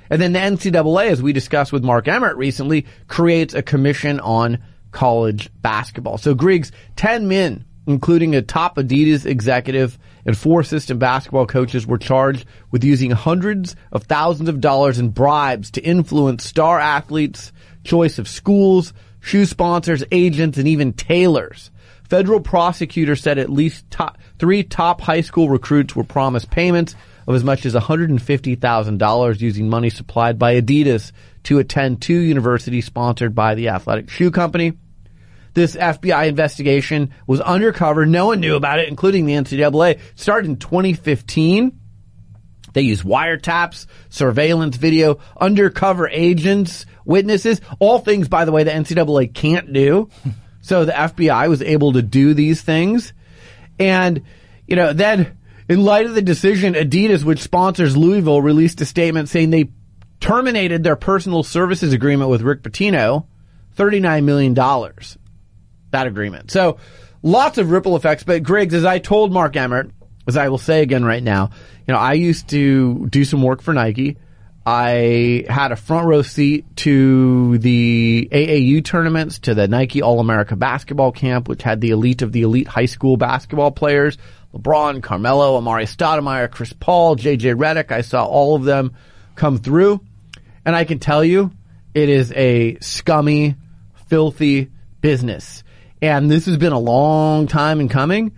[0.09, 4.59] And then the NCAA, as we discussed with Mark Emmert recently, creates a commission on
[4.93, 6.17] college basketball.
[6.17, 11.99] So Griggs, 10 men, including a top Adidas executive and four assistant basketball coaches were
[11.99, 17.53] charged with using hundreds of thousands of dollars in bribes to influence star athletes'
[17.85, 21.71] choice of schools, shoe sponsors, agents, and even tailors.
[22.09, 26.97] Federal prosecutors said at least top, three top high school recruits were promised payments
[27.27, 31.13] of as much as $150,000 using money supplied by Adidas
[31.45, 34.73] to attend two universities sponsored by the athletic shoe company.
[35.55, 38.07] This FBI investigation was undercover.
[38.07, 39.93] No one knew about it, including the NCAA.
[39.93, 41.79] It started in 2015.
[42.73, 49.35] They used wiretaps, surveillance video, undercover agents, witnesses, all things, by the way, the NCAA
[49.35, 50.09] can't do.
[50.63, 53.15] So the FBI was able to do these things.
[53.79, 54.23] And,
[54.67, 55.39] you know, then
[55.71, 59.71] in light of the decision, Adidas, which sponsors Louisville, released a statement saying they
[60.21, 63.27] terminated their personal services agreement with Rick Pitino,
[63.77, 64.55] $39 million,
[65.91, 66.51] that agreement.
[66.51, 66.79] So
[67.23, 68.23] lots of ripple effects.
[68.25, 69.91] But Griggs, as I told Mark Emmert,
[70.27, 71.51] as I will say again right now,
[71.87, 74.17] you know, I used to do some work for Nike.
[74.65, 80.55] I had a front row seat to the AAU tournaments, to the Nike All America
[80.55, 84.19] basketball camp, which had the elite of the elite high school basketball players.
[84.55, 87.91] LeBron, Carmelo, Amar'e Stoudemire, Chris Paul, JJ Redick.
[87.91, 88.95] I saw all of them
[89.35, 90.01] come through.
[90.65, 91.53] And I can tell you,
[91.95, 93.57] it is a scummy,
[94.09, 94.71] filthy
[95.01, 95.65] business.
[96.03, 98.33] And this has been a long time in coming.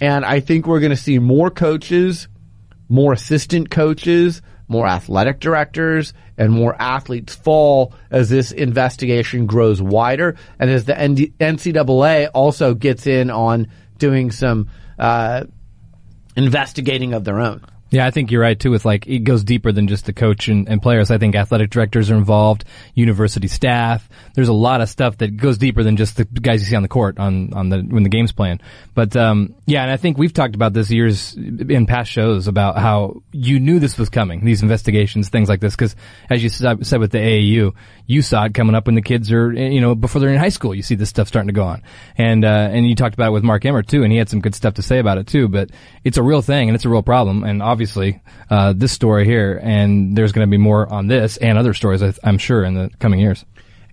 [0.00, 2.28] And I think we're going to see more coaches,
[2.88, 10.36] more assistant coaches, more athletic directors, and more athletes fall as this investigation grows wider
[10.58, 15.44] and as the NCAA also gets in on doing some uh,
[16.36, 17.64] investigating of their own.
[17.94, 18.72] Yeah, I think you're right too.
[18.72, 21.12] With like, it goes deeper than just the coach and, and, players.
[21.12, 22.64] I think athletic directors are involved,
[22.94, 24.08] university staff.
[24.34, 26.82] There's a lot of stuff that goes deeper than just the guys you see on
[26.82, 28.60] the court on on the when the game's playing.
[28.94, 32.78] But um, yeah, and I think we've talked about this years in past shows about
[32.78, 35.94] how you knew this was coming, these investigations, things like this, because
[36.28, 37.74] as you said with the AAU,
[38.06, 40.50] you saw it coming up when the kids are, you know, before they're in high
[40.50, 40.74] school.
[40.74, 41.82] You see this stuff starting to go on,
[42.16, 44.40] and uh, and you talked about it with Mark Emmert too, and he had some
[44.40, 45.48] good stuff to say about it too.
[45.48, 45.70] But
[46.02, 49.58] it's a real thing, and it's a real problem, and obviously uh, this story here,
[49.62, 52.90] and there's going to be more on this and other stories, I'm sure, in the
[52.98, 53.44] coming years.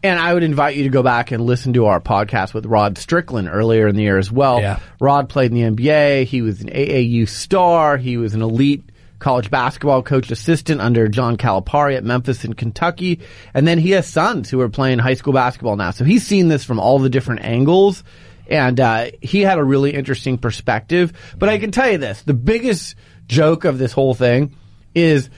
[0.04, 2.98] And I would invite you to go back and listen to our podcast with Rod
[2.98, 4.60] Strickland earlier in the year as well.
[4.60, 4.80] Yeah.
[5.00, 6.24] Rod played in the NBA.
[6.24, 7.98] He was an AAU star.
[7.98, 8.84] He was an elite
[9.22, 13.22] college basketball coach assistant under John Calipari at Memphis in Kentucky.
[13.54, 15.92] And then he has sons who are playing high school basketball now.
[15.92, 18.04] So he's seen this from all the different angles.
[18.48, 21.14] And uh, he had a really interesting perspective.
[21.38, 22.96] But I can tell you this the biggest
[23.28, 24.56] joke of this whole thing
[24.94, 25.30] is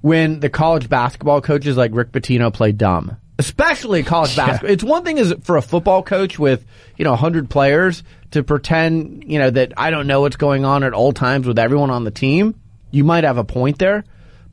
[0.00, 3.18] when the college basketball coaches like Rick Pitino play dumb.
[3.38, 4.70] Especially college basketball.
[4.70, 4.74] Yeah.
[4.74, 6.64] It's one thing is for a football coach with,
[6.96, 10.84] you know, 100 players to pretend, you know, that I don't know what's going on
[10.84, 12.54] at all times with everyone on the team
[12.92, 14.04] you might have a point there.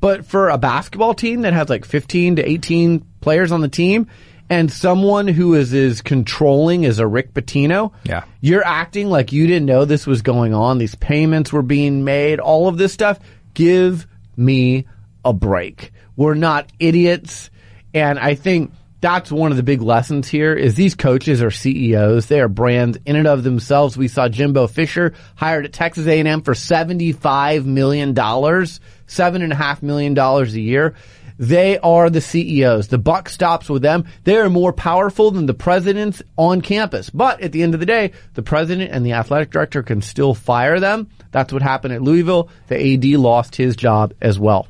[0.01, 4.07] But for a basketball team that has like 15 to 18 players on the team
[4.49, 8.23] and someone who is as controlling as a Rick Pitino, yeah.
[8.41, 10.77] you're acting like you didn't know this was going on.
[10.77, 13.19] These payments were being made, all of this stuff.
[13.53, 14.87] Give me
[15.23, 15.91] a break.
[16.15, 17.49] We're not idiots.
[17.93, 18.71] And I think
[19.02, 22.26] that's one of the big lessons here is these coaches are CEOs.
[22.26, 23.97] They are brands in and of themselves.
[23.97, 30.95] We saw Jimbo Fisher hired at Texas A&M for $75 million, $7.5 million a year.
[31.38, 32.89] They are the CEOs.
[32.89, 34.04] The buck stops with them.
[34.26, 37.10] They are more powerful than the presidents on campus.
[37.10, 40.34] But at the end of the day, the president and the athletic director can still
[40.34, 41.10] fire them.
[41.32, 42.50] That's what happened at Louisville.
[42.68, 44.68] The AD lost his job as well.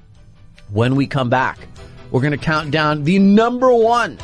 [0.72, 1.58] When we come back,
[2.12, 4.18] we're going to count down the number one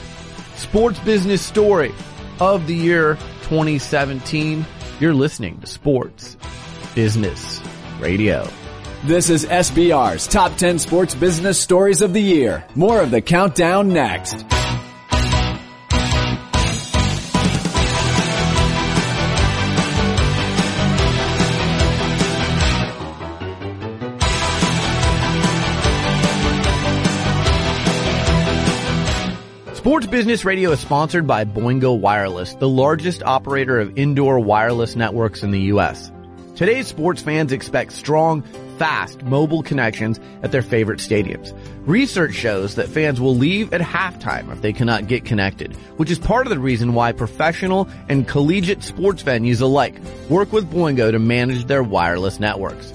[0.56, 1.94] sports business story
[2.40, 4.66] of the year 2017.
[5.00, 6.38] You're listening to Sports
[6.96, 7.62] Business
[8.00, 8.48] Radio.
[9.04, 12.66] This is SBR's Top 10 Sports Business Stories of the Year.
[12.76, 14.55] More of the countdown next.
[29.86, 35.44] Sports Business Radio is sponsored by Boingo Wireless, the largest operator of indoor wireless networks
[35.44, 36.12] in the U.S.
[36.56, 38.42] Today's sports fans expect strong,
[38.80, 41.56] fast, mobile connections at their favorite stadiums.
[41.86, 46.18] Research shows that fans will leave at halftime if they cannot get connected, which is
[46.18, 51.20] part of the reason why professional and collegiate sports venues alike work with Boingo to
[51.20, 52.92] manage their wireless networks.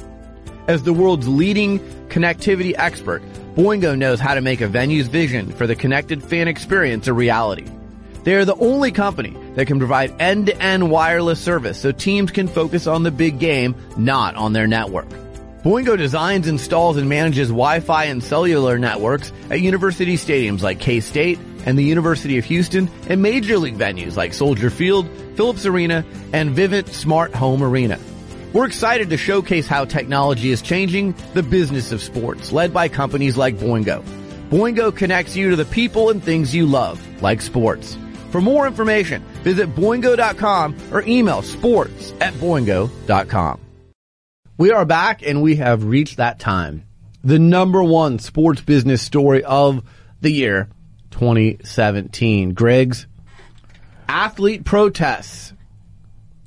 [0.67, 1.79] As the world's leading
[2.09, 3.23] connectivity expert,
[3.55, 7.67] Boingo knows how to make a venue's vision for the connected fan experience a reality.
[8.23, 12.87] They are the only company that can provide end-to-end wireless service so teams can focus
[12.87, 15.09] on the big game, not on their network.
[15.65, 21.79] Boingo designs, installs, and manages Wi-Fi and cellular networks at university stadiums like K-State and
[21.79, 26.89] the University of Houston and major league venues like Soldier Field, Philips Arena, and Vivint
[26.89, 27.99] Smart Home Arena.
[28.53, 33.37] We're excited to showcase how technology is changing the business of sports, led by companies
[33.37, 34.03] like Boingo.
[34.51, 37.97] Boingo connects you to the people and things you love, like sports.
[38.31, 43.61] For more information, visit boingo.com or email sports at boingo.com.
[44.59, 46.85] We are back and we have reached that time.
[47.23, 49.85] The number one sports business story of
[50.21, 50.69] the year
[51.13, 52.55] 2017.
[52.55, 53.07] Griggs
[54.09, 55.53] athlete protests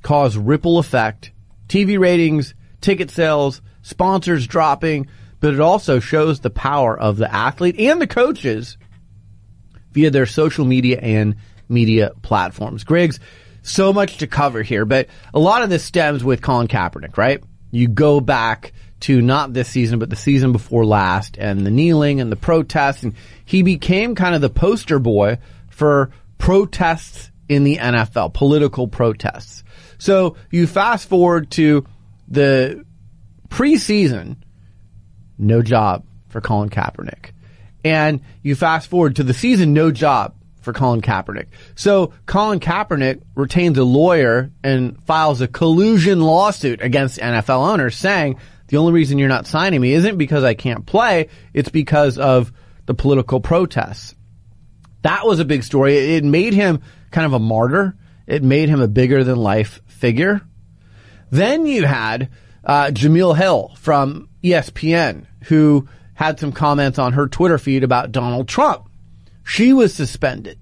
[0.01, 1.31] cause ripple effect
[1.73, 5.07] TV ratings, ticket sales, sponsors dropping,
[5.39, 8.77] but it also shows the power of the athlete and the coaches
[9.91, 11.35] via their social media and
[11.67, 12.83] media platforms.
[12.83, 13.19] Griggs,
[13.63, 17.43] so much to cover here, but a lot of this stems with Colin Kaepernick, right?
[17.71, 22.21] You go back to not this season, but the season before last and the kneeling
[22.21, 23.15] and the protests and
[23.45, 25.39] he became kind of the poster boy
[25.71, 29.63] for protests in the NFL, political protests.
[29.97, 31.85] So you fast forward to
[32.27, 32.85] the
[33.49, 34.37] preseason,
[35.37, 37.31] no job for Colin Kaepernick.
[37.85, 41.47] And you fast forward to the season, no job for Colin Kaepernick.
[41.75, 48.37] So Colin Kaepernick retains a lawyer and files a collusion lawsuit against NFL owners saying
[48.67, 52.51] the only reason you're not signing me isn't because I can't play, it's because of
[52.85, 54.15] the political protests.
[55.03, 56.15] That was a big story.
[56.15, 56.81] It made him
[57.11, 57.95] kind of a martyr.
[58.25, 60.41] It made him a bigger than life figure.
[61.31, 62.29] Then you had
[62.65, 68.49] uh, Jemele Hill from ESPN who had some comments on her Twitter feed about Donald
[68.49, 68.89] Trump.
[69.45, 70.59] She was suspended.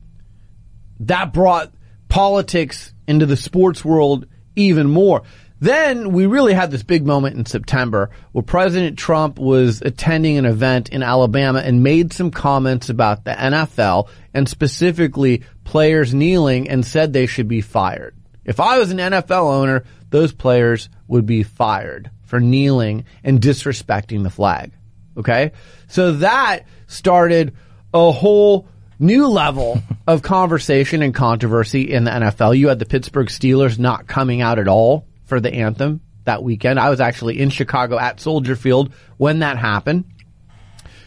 [0.99, 1.73] That brought
[2.07, 5.23] politics into the sports world even more.
[5.59, 10.45] Then we really had this big moment in September where President Trump was attending an
[10.45, 16.85] event in Alabama and made some comments about the NFL and specifically players kneeling and
[16.85, 18.15] said they should be fired.
[18.45, 24.23] If I was an NFL owner, those players would be fired for kneeling and disrespecting
[24.23, 24.71] the flag.
[25.17, 25.51] Okay.
[25.87, 27.53] So that started
[27.93, 28.67] a whole
[28.99, 32.57] new level of conversation and controversy in the NFL.
[32.57, 36.79] You had the Pittsburgh Steelers not coming out at all for the anthem that weekend.
[36.79, 40.05] I was actually in Chicago at Soldier Field when that happened.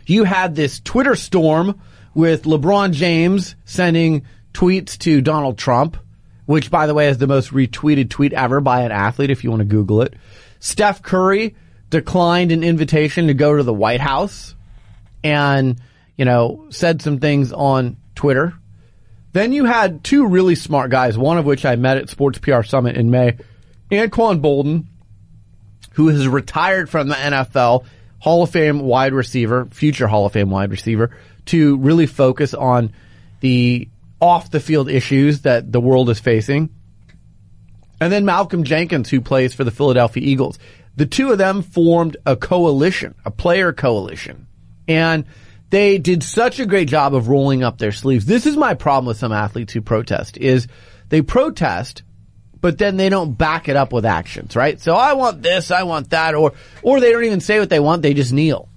[0.07, 1.81] You had this Twitter storm
[2.15, 5.97] with LeBron James sending tweets to Donald Trump,
[6.47, 9.51] which by the way is the most retweeted tweet ever by an athlete if you
[9.51, 10.15] want to Google it.
[10.61, 11.55] Steph Curry
[11.91, 14.55] declined an invitation to go to the White House
[15.23, 15.81] and,
[16.17, 18.55] you know, said some things on Twitter.
[19.33, 22.63] Then you had two really smart guys, one of which I met at Sports PR
[22.63, 23.37] Summit in May
[23.91, 24.87] Anquan Boldin,
[25.93, 27.85] who has retired from the NFL,
[28.19, 31.17] Hall of Fame wide receiver, future Hall of Fame wide receiver,
[31.47, 32.93] to really focus on
[33.41, 33.89] the
[34.25, 36.71] off the field issues that the world is facing.
[38.01, 40.59] And then Malcolm Jenkins, who plays for the Philadelphia Eagles.
[40.97, 44.47] The two of them formed a coalition, a player coalition.
[44.89, 45.25] And
[45.71, 48.27] they did such a great job of rolling up their sleeves.
[48.27, 50.69] This is my problem with some athletes who protest is
[51.09, 52.03] they protest
[52.65, 54.81] but then they don't back it up with actions, right?
[54.81, 57.79] So I want this, I want that, or, or they don't even say what they
[57.79, 58.71] want, they just kneel.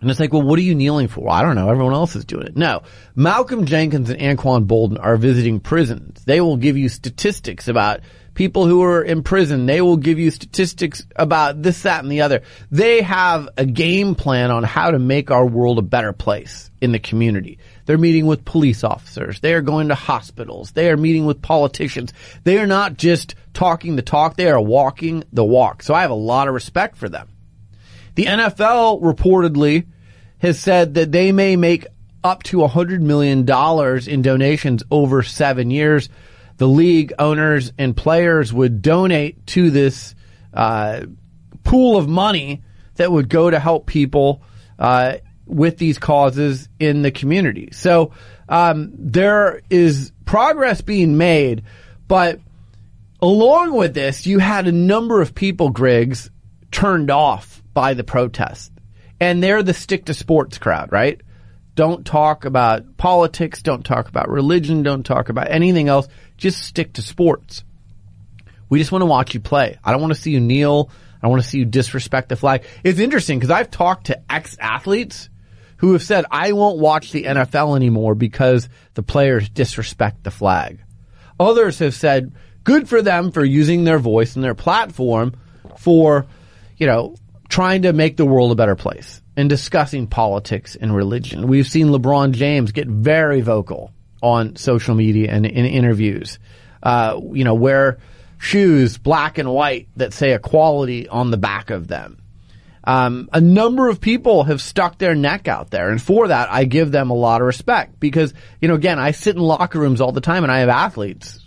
[0.00, 1.30] And it's like, well, what are you kneeling for?
[1.30, 1.68] I don't know.
[1.70, 2.56] Everyone else is doing it.
[2.56, 2.82] No.
[3.14, 6.24] Malcolm Jenkins and Anquan Boldin are visiting prisons.
[6.24, 8.00] They will give you statistics about
[8.34, 9.66] people who are in prison.
[9.66, 12.42] They will give you statistics about this, that, and the other.
[12.70, 16.92] They have a game plan on how to make our world a better place in
[16.92, 17.58] the community.
[17.84, 19.40] They're meeting with police officers.
[19.40, 20.70] They are going to hospitals.
[20.72, 22.14] They are meeting with politicians.
[22.44, 24.36] They are not just talking the talk.
[24.36, 25.82] They are walking the walk.
[25.82, 27.28] So I have a lot of respect for them.
[28.20, 29.86] The NFL reportedly
[30.40, 31.86] has said that they may make
[32.22, 33.48] up to $100 million
[34.06, 36.10] in donations over seven years.
[36.58, 40.14] The league owners and players would donate to this
[40.52, 41.06] uh,
[41.64, 42.62] pool of money
[42.96, 44.42] that would go to help people
[44.78, 45.14] uh,
[45.46, 47.70] with these causes in the community.
[47.72, 48.12] So
[48.50, 51.62] um, there is progress being made,
[52.06, 52.38] but
[53.22, 56.30] along with this, you had a number of people, Griggs,
[56.70, 58.70] turned off by the protest.
[59.20, 61.18] And they're the stick to sports crowd, right?
[61.74, 66.06] Don't talk about politics, don't talk about religion, don't talk about anything else.
[66.36, 67.64] Just stick to sports.
[68.68, 69.78] We just want to watch you play.
[69.82, 70.90] I don't want to see you kneel.
[70.90, 72.64] I don't want to see you disrespect the flag.
[72.84, 75.30] It's interesting because I've talked to ex athletes
[75.78, 80.80] who have said, I won't watch the NFL anymore because the players disrespect the flag.
[81.38, 85.32] Others have said, good for them for using their voice and their platform
[85.78, 86.26] for,
[86.76, 87.16] you know,
[87.50, 91.48] trying to make the world a better place and discussing politics and religion.
[91.48, 93.92] We've seen LeBron James get very vocal
[94.22, 96.38] on social media and in interviews.
[96.82, 97.98] Uh, you know, wear
[98.38, 102.22] shoes black and white that say equality on the back of them.
[102.84, 106.64] Um, a number of people have stuck their neck out there, and for that, I
[106.64, 110.00] give them a lot of respect because, you know, again, I sit in locker rooms
[110.00, 111.46] all the time, and I have athletes,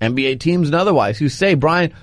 [0.00, 1.94] NBA teams and otherwise, who say, Brian,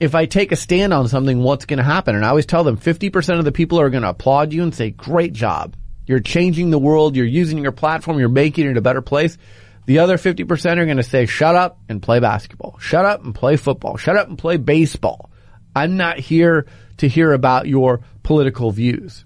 [0.00, 2.16] if I take a stand on something, what's going to happen?
[2.16, 4.74] And I always tell them 50% of the people are going to applaud you and
[4.74, 5.76] say, great job.
[6.06, 7.14] You're changing the world.
[7.14, 8.18] You're using your platform.
[8.18, 9.36] You're making it a better place.
[9.84, 12.78] The other 50% are going to say, shut up and play basketball.
[12.78, 13.98] Shut up and play football.
[13.98, 15.30] Shut up and play baseball.
[15.76, 16.66] I'm not here
[16.98, 19.24] to hear about your political views.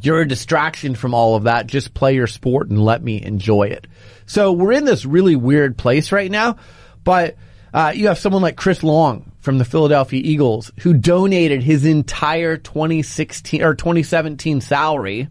[0.00, 1.66] You're a distraction from all of that.
[1.66, 3.86] Just play your sport and let me enjoy it.
[4.24, 6.56] So we're in this really weird place right now,
[7.04, 7.36] but
[7.72, 12.56] uh, you have someone like Chris Long from the Philadelphia Eagles who donated his entire
[12.56, 15.28] 2016 or 2017 salary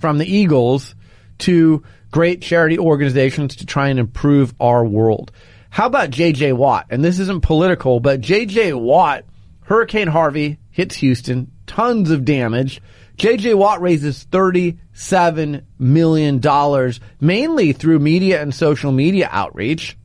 [0.00, 0.94] from the Eagles
[1.38, 5.32] to great charity organizations to try and improve our world.
[5.70, 6.86] How about JJ Watt?
[6.90, 9.24] And this isn't political, but JJ Watt,
[9.62, 12.80] Hurricane Harvey hits Houston, tons of damage.
[13.16, 19.96] JJ Watt raises $37 million, mainly through media and social media outreach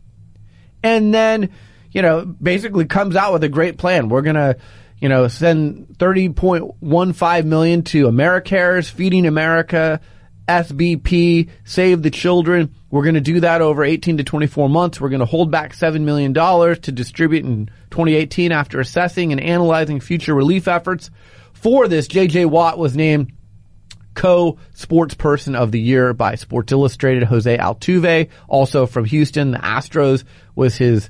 [0.83, 1.49] and then,
[1.91, 4.09] you know, basically comes out with a great plan.
[4.09, 4.57] We're going to,
[4.99, 9.99] you know, send 30.15 million to AmeriCares, Feeding America,
[10.47, 12.75] SBP, Save the Children.
[12.89, 14.99] We're going to do that over 18 to 24 months.
[14.99, 19.99] We're going to hold back $7 million to distribute in 2018 after assessing and analyzing
[19.99, 21.09] future relief efforts.
[21.53, 23.33] For this, JJ Watt was named
[24.13, 29.51] co-sports person of the year by Sports Illustrated, Jose Altuve, also from Houston.
[29.51, 30.23] The Astros
[30.55, 31.09] was his,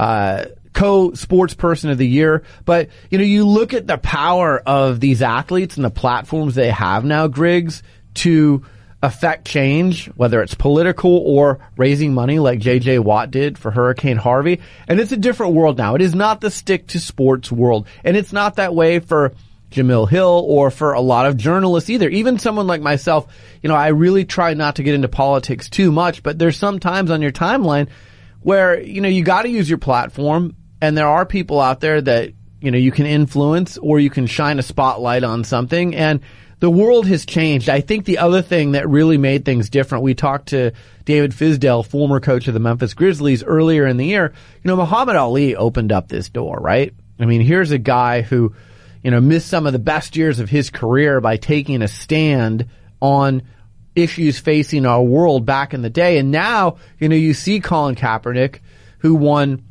[0.00, 2.42] uh, co-sports person of the year.
[2.64, 6.70] But, you know, you look at the power of these athletes and the platforms they
[6.70, 7.82] have now, Griggs,
[8.14, 8.64] to
[9.02, 14.60] affect change, whether it's political or raising money like JJ Watt did for Hurricane Harvey.
[14.88, 15.96] And it's a different world now.
[15.96, 17.86] It is not the stick to sports world.
[18.02, 19.34] And it's not that way for
[19.70, 22.08] Jemele Hill or for a lot of journalists either.
[22.08, 23.30] Even someone like myself,
[23.62, 26.80] you know, I really try not to get into politics too much, but there's some
[26.80, 27.88] times on your timeline
[28.42, 32.00] where, you know, you got to use your platform and there are people out there
[32.00, 36.20] that, you know, you can influence or you can shine a spotlight on something and
[36.60, 37.68] the world has changed.
[37.70, 40.72] I think the other thing that really made things different, we talked to
[41.06, 44.34] David Fizdale, former coach of the Memphis Grizzlies earlier in the year.
[44.62, 46.92] You know, Muhammad Ali opened up this door, right?
[47.18, 48.54] I mean, here's a guy who,
[49.02, 52.66] you know, missed some of the best years of his career by taking a stand
[53.00, 53.42] on
[53.94, 56.18] issues facing our world back in the day.
[56.18, 58.60] And now, you know, you see Colin Kaepernick,
[58.98, 59.64] who won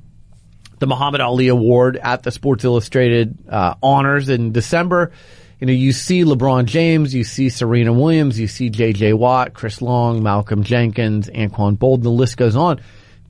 [0.79, 5.11] the Muhammad Ali Award at the Sports Illustrated uh, honors in December.
[5.59, 9.13] You know, you see LeBron James, you see Serena Williams, you see J.J.
[9.13, 12.03] Watt, Chris Long, Malcolm Jenkins, Anquan Boldin.
[12.03, 12.79] the list goes on.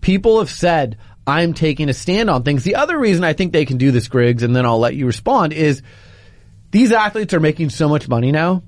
[0.01, 2.63] People have said, I'm taking a stand on things.
[2.63, 5.07] The other reason I think they can do this, Griggs, and then I'll let you
[5.07, 5.81] respond, is
[6.71, 8.61] these athletes are making so much money now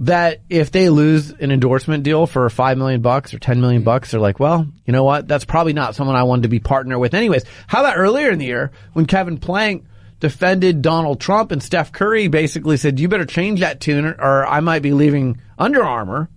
[0.00, 4.10] that if they lose an endorsement deal for five million bucks or ten million bucks,
[4.10, 5.26] they're like, well, you know what?
[5.26, 7.44] That's probably not someone I wanted to be partner with anyways.
[7.66, 9.86] How about earlier in the year when Kevin Plank
[10.20, 14.60] defended Donald Trump and Steph Curry basically said, you better change that tune or I
[14.60, 16.28] might be leaving Under Armour.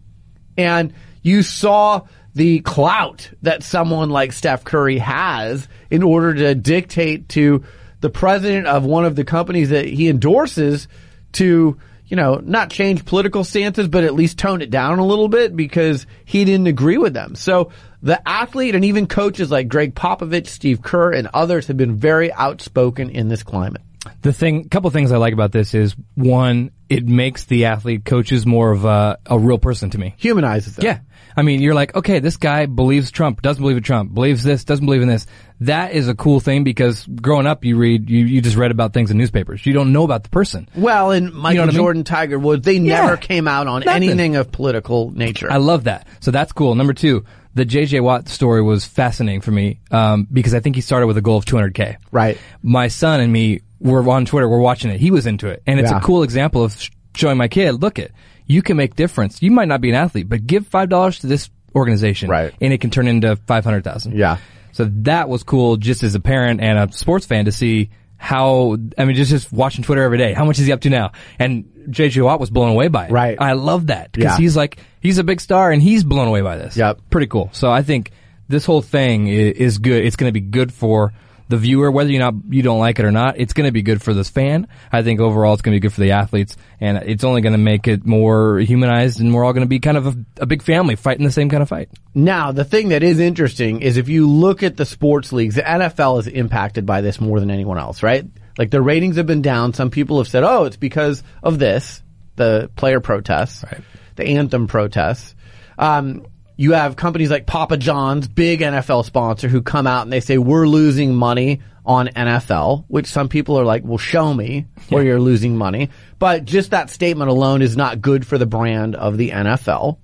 [0.57, 2.01] And you saw
[2.35, 7.63] the clout that someone like Steph Curry has in order to dictate to
[8.01, 10.87] the president of one of the companies that he endorses
[11.33, 11.77] to,
[12.09, 15.55] you know, not change political stances, but at least tone it down a little bit
[15.55, 17.35] because he didn't agree with them.
[17.35, 17.71] So
[18.01, 22.33] the athlete and even coaches like Gregg Popovich, Steve Kerr, and others have been very
[22.33, 23.83] outspoken in this climate.
[24.21, 28.45] The thing, couple things I like about this is one, it makes the athlete coaches
[28.45, 30.13] more of a, a real person to me.
[30.17, 30.85] Humanizes them.
[30.85, 30.99] Yeah.
[31.35, 34.63] I mean, you're like, okay, this guy believes Trump, doesn't believe in Trump, believes this,
[34.63, 35.25] doesn't believe in this.
[35.61, 38.93] That is a cool thing because growing up, you read, you, you just read about
[38.93, 39.65] things in newspapers.
[39.65, 40.67] You don't know about the person.
[40.75, 41.75] Well, and Michael I mean?
[41.75, 43.01] Jordan, Tiger Woods, they Yeah.
[43.01, 44.09] never came out on Nothing.
[44.09, 45.51] anything of political nature.
[45.51, 46.07] I love that.
[46.21, 46.75] So that's cool.
[46.75, 50.81] Number two, the JJ Watt story was fascinating for me, um, because I think he
[50.81, 51.97] started with a goal of 200K.
[52.11, 52.37] Right.
[52.61, 54.99] My son and me were on Twitter, we're watching it.
[54.99, 55.63] He was into it.
[55.65, 55.97] And it's Yeah.
[55.97, 58.11] a cool example of sh- showing my kid, look it,
[58.45, 59.41] you can make difference.
[59.41, 62.29] You might not be an athlete, but give $5 to this organization.
[62.29, 62.53] Right.
[62.59, 64.15] And it can turn into 500,000.
[64.17, 64.37] Yeah.
[64.71, 67.89] So that was cool just as a parent and a sports fan to see
[68.21, 70.33] how, I mean, just, just watching Twitter every day.
[70.33, 71.13] How much is he up to now?
[71.39, 73.11] And JJ Watt was blown away by it.
[73.11, 73.37] Right.
[73.39, 74.37] I love that because Yeah.
[74.37, 76.75] he's like, he's a big star and he's blown away by this.
[76.77, 76.99] Yep.
[77.09, 77.49] Pretty cool.
[77.53, 78.11] So I think
[78.49, 80.03] this whole thing is, is good.
[80.05, 81.13] It's going to be good for
[81.49, 83.37] the viewer, whether you not, you don't like it or not.
[83.37, 84.67] It's going to be good for this fan.
[84.91, 87.53] I think overall it's going to be good for the athletes and it's only going
[87.53, 90.45] to make it more humanized and we're all going to be kind of a, a
[90.45, 91.89] big family fighting the same kind of fight.
[92.13, 95.63] Now, the thing that is interesting is if you look at the sports leagues, the
[95.63, 98.25] NFL is impacted by this more than anyone else, right?
[98.57, 99.73] Like the ratings have been down.
[99.73, 102.03] Some people have said, oh, it's because of this,
[102.35, 103.81] the player protests, Right.
[104.17, 105.33] the anthem protests.
[105.77, 106.25] Um,
[106.59, 110.37] you have companies like Papa John's, big NFL sponsor, who come out and they say,
[110.37, 115.21] we're losing money on NFL, which some people are like, well, show me where you're
[115.21, 115.87] losing money.
[116.19, 119.99] But just that statement alone is not good for the brand of the NFL.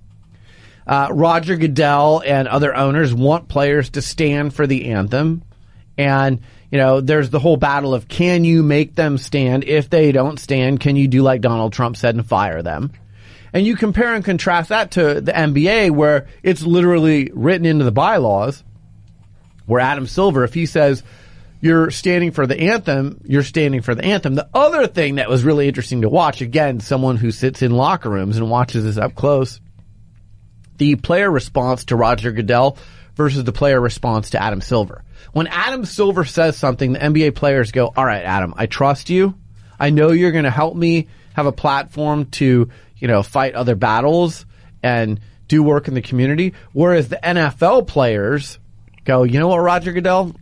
[0.86, 5.42] Uh, Roger Goodell and other owners want players to stand for the anthem.
[5.98, 9.64] And, you know, there's the whole battle of can you make them stand?
[9.64, 12.92] If they don't stand, can you do like Donald Trump said and fire them?
[13.56, 17.90] And you compare and contrast that to the NBA where it's literally written into the
[17.90, 18.62] bylaws
[19.64, 21.02] where Adam Silver, if he says
[21.62, 24.34] you're standing for the anthem, you're standing for the anthem.
[24.34, 28.10] The other thing that was really interesting to watch, again, someone who sits in locker
[28.10, 29.58] rooms and watches this up close,
[30.76, 32.76] the player response to Roger Goodell
[33.14, 35.02] versus the player response to Adam Silver.
[35.32, 39.34] When Adam Silver says something, the NBA players go, all right, Adam, I trust you.
[39.80, 43.74] I know you're going to help me have a platform to, you know, fight other
[43.74, 44.46] battles
[44.82, 46.54] and do work in the community.
[46.72, 48.58] Whereas the NFL players
[49.04, 50.34] go, you know what, Roger Goodell?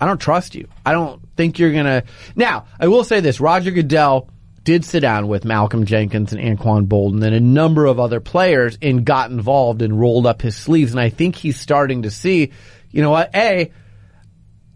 [0.00, 0.68] I don't trust you.
[0.84, 2.04] I don't think you're to.
[2.34, 4.28] Now, I will say this Roger Goodell
[4.62, 8.76] did sit down with Malcolm Jenkins and Anquan Boldin and a number of other players
[8.82, 10.90] and got involved and rolled up his sleeves.
[10.90, 12.50] And I think he's starting to see,
[12.90, 13.70] you know what, A,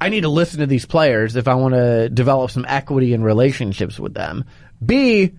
[0.00, 3.22] I need to listen to these players if I want to develop some equity in
[3.22, 4.44] relationships with them.
[4.84, 5.32] B,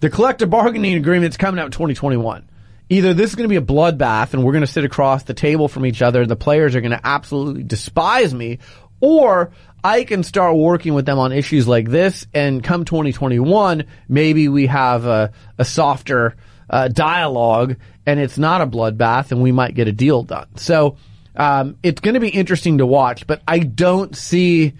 [0.00, 2.48] the collective bargaining agreement's coming out in 2021.
[2.90, 5.34] Either this is going to be a bloodbath and we're going to sit across the
[5.34, 8.58] table from each other and the players are going to absolutely despise me,
[9.00, 9.50] or
[9.84, 14.66] I can start working with them on issues like this and come 2021, maybe we
[14.66, 16.36] have a, a softer
[16.70, 17.76] uh, dialogue
[18.06, 20.48] and it's not a bloodbath and we might get a deal done.
[20.56, 20.96] So,
[21.36, 24.72] um, it's going to be interesting to watch, but I don't see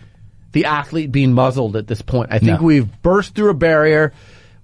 [0.52, 2.32] the athlete being muzzled at this point.
[2.32, 2.66] I think No.
[2.66, 4.12] we've burst through a barrier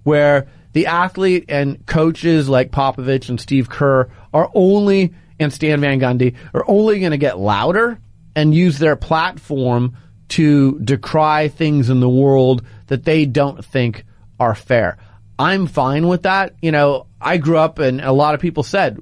[0.05, 6.01] where the athlete and coaches like Popovich and Steve Kerr are only, and Stan Van
[6.01, 7.99] Gundy, are only going to get louder
[8.37, 9.97] and use their platform
[10.29, 14.05] to decry things in the world that they don't think
[14.41, 14.99] are fair.
[15.39, 16.55] I'm fine with that.
[16.61, 19.01] You know, I grew up and a lot of people said,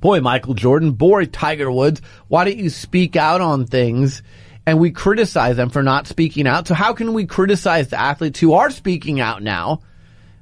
[0.00, 4.22] boy, Michael Jordan, boy, Tiger Woods, why don't you speak out on things?
[4.66, 6.68] And we criticize them for not speaking out.
[6.68, 9.80] So how can we criticize the athletes who are speaking out now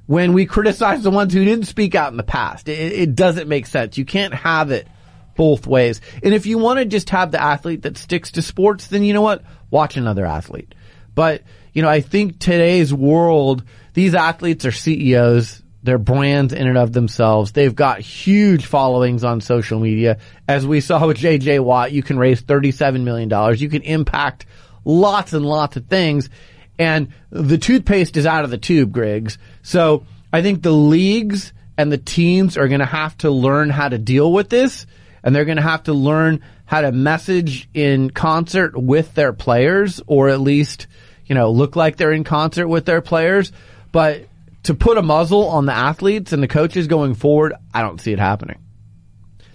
[0.09, 2.67] when we criticize the ones who didn't speak out in the past?
[2.67, 3.95] It, it doesn't make sense.
[3.95, 4.87] You can't have it
[5.35, 6.01] both ways.
[6.23, 9.13] And if you want to just have the athlete that sticks to sports, then you
[9.13, 9.43] know what?
[9.69, 10.73] Watch another athlete.
[11.13, 13.63] But, you know, I think today's world,
[13.93, 15.61] these athletes are CEOs.
[15.83, 17.51] They're brands in and of themselves.
[17.51, 20.17] They've got huge followings on social media.
[20.47, 23.29] As we saw with JJ Watt, you can raise $37 million.
[23.59, 24.47] You can impact
[24.83, 26.31] lots and lots of things.
[26.79, 29.37] And the toothpaste is out of the tube, Griggs.
[29.61, 33.89] So I think the leagues and the teams are going to have to learn how
[33.89, 34.87] to deal with this.
[35.21, 40.01] And they're going to have to learn how to message in concert with their players
[40.07, 40.87] or at least,
[41.25, 43.51] you know, look like they're in concert with their players.
[43.91, 44.27] But
[44.63, 48.13] to put a muzzle on the athletes and the coaches going forward, I don't see
[48.13, 48.59] it happening.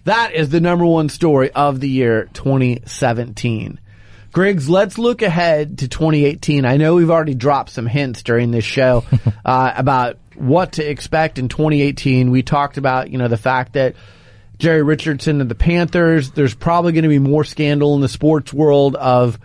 [0.05, 3.81] That is the number one story of the year 2017.
[4.35, 6.65] Griggs, let's look ahead to 2018.
[6.65, 9.05] I know we've already dropped some hints during this show
[9.45, 12.33] uh, about what to expect in 2018.
[12.33, 13.95] We talked about, you know, the fact that
[14.59, 18.53] Jerry Richardson and the Panthers, there's probably going to be more scandal in the sports
[18.53, 19.39] world of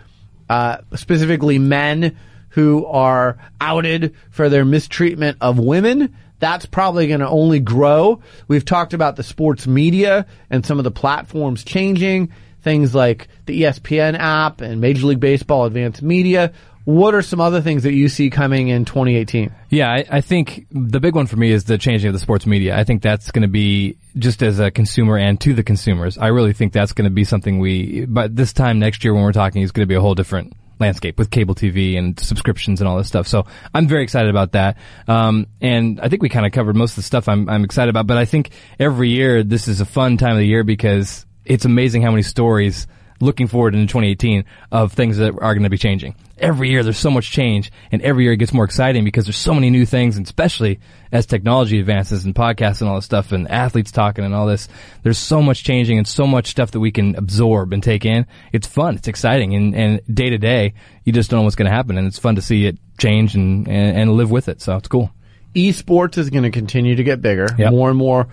[0.48, 2.16] uh, specifically men
[2.48, 6.16] who are outed for their mistreatment of women.
[6.40, 8.22] That's probably going to only grow.
[8.48, 12.32] We've talked about the sports media and some of the platforms changing,
[12.62, 16.52] things like the ESPN app and Major League Baseball Advanced Media.
[16.84, 19.54] What are some other things that you see coming in 2018?
[19.68, 22.46] Yeah, I, I think the big one for me is the changing of the sports
[22.46, 22.76] media.
[22.76, 26.16] I think that's going to be just as a consumer and to the consumers.
[26.16, 29.22] I really think that's going to be something we, but this time next year when
[29.22, 32.80] we're talking, is going to be a whole different landscape with cable TV and subscriptions
[32.80, 33.28] and all this stuff.
[33.28, 34.78] So I'm very excited about that.
[35.06, 37.90] Um, and I think we kind of covered most of the stuff I'm, I'm excited
[37.90, 38.06] about.
[38.06, 41.64] But I think every year this is a fun time of the year because it's
[41.64, 42.86] amazing how many stories
[43.20, 46.14] looking forward into 2018 of things that are going to be changing.
[46.38, 49.36] Every year there's so much change and every year it gets more exciting because there's
[49.36, 50.80] so many new things and especially
[51.12, 54.68] as technology advances and podcasts and all this stuff and athletes talking and all this,
[55.02, 58.26] there's so much changing and so much stuff that we can absorb and take in.
[58.52, 58.96] It's fun.
[58.96, 60.72] It's exciting and, and day to day
[61.04, 63.34] you just don't know what's going to happen and it's fun to see it change
[63.34, 64.62] and, and, and live with it.
[64.62, 65.10] So it's cool.
[65.54, 67.48] Esports is going to continue to get bigger.
[67.58, 67.72] Yep.
[67.72, 68.28] More and more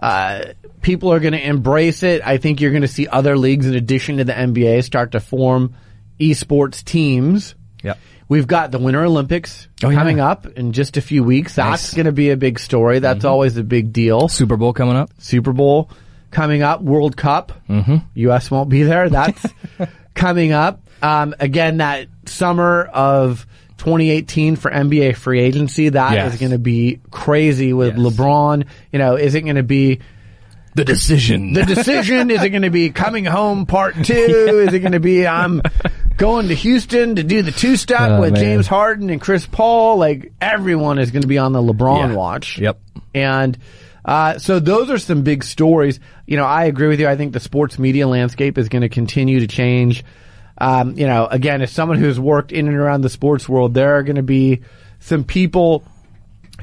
[0.00, 0.46] uh,
[0.84, 2.22] people are going to embrace it.
[2.24, 5.20] I think you're going to see other leagues in addition to the NBA start to
[5.20, 5.74] form
[6.20, 7.54] esports teams.
[7.82, 7.98] Yep.
[8.28, 9.98] We've got the Winter Olympics Oh, yeah.
[9.98, 11.56] coming up in just a few weeks.
[11.56, 11.86] That's Nice.
[11.88, 11.96] Mm-hmm.
[11.96, 12.98] going to be a big story.
[13.00, 14.28] That's always a big deal.
[14.28, 15.10] Super Bowl coming up.
[15.18, 15.90] Super Bowl
[16.30, 17.52] coming up, World Cup.
[17.68, 17.96] Mm-hmm.
[18.14, 18.50] U.S.
[18.50, 19.08] won't be there.
[19.10, 19.44] That's
[20.14, 20.80] coming up.
[21.02, 23.46] Um, again, that summer of
[23.78, 26.40] 2018 for NBA free agency, that is Yes.
[26.40, 28.06] going to be crazy with Yes.
[28.06, 28.64] LeBron.
[28.92, 30.00] You know, is it going to be
[30.74, 31.52] The decision.
[31.52, 32.30] the decision?
[32.30, 34.12] is it going to be coming home part two?
[34.66, 35.62] Is it going to be I'm
[36.16, 38.42] going to Houston to do the two step Oh, with man.
[38.42, 39.98] James Harden and Chris Paul?
[39.98, 42.14] Like everyone is going to be on the LeBron Yeah.
[42.14, 42.58] watch.
[42.58, 42.80] Yep.
[43.14, 43.56] And
[44.04, 46.00] uh, so those are some big stories.
[46.26, 47.06] You know, I agree with you.
[47.08, 50.04] I think the sports media landscape is going to continue to change.
[50.58, 53.96] Um, you know, again, as someone who's worked in and around the sports world, there
[53.96, 54.62] are going to be
[55.00, 55.84] some people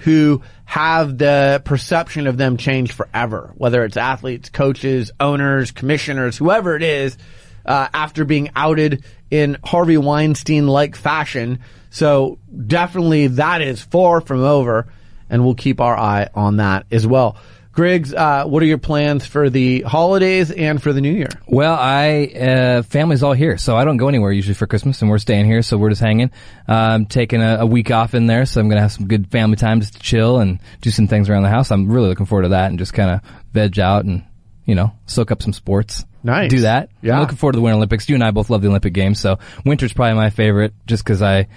[0.02, 6.76] who have the perception of them change forever, whether it's athletes, coaches, owners, commissioners, whoever
[6.76, 7.18] it is,
[7.66, 11.60] uh, after being outed in Harvey Weinstein like fashion.
[11.92, 14.88] So definitely that is far from over,
[15.30, 17.38] and we'll keep our eye on that as well.
[17.74, 21.30] Griggs, uh, what are your plans for the holidays and for the new year?
[21.48, 25.10] Well, I uh, family's all here, so I don't go anywhere usually for Christmas, and
[25.10, 26.32] we're staying here, so we're just hanging.
[26.68, 29.32] Uh, I'm taking a, a week off in there, so I'm gonna have some good
[29.32, 31.72] family time just to chill and do some things around the house.
[31.72, 33.22] I'm really looking forward to that, and just kind of
[33.54, 34.24] veg out and
[34.66, 36.04] you know soak up some sports.
[36.24, 36.50] Nice.
[36.50, 36.90] Do that.
[37.02, 37.16] Yeah.
[37.16, 38.08] I'm looking forward to the Winter Olympics.
[38.10, 41.22] You and I both love the Olympic Games, so winter's probably my favorite, just because
[41.22, 41.48] I.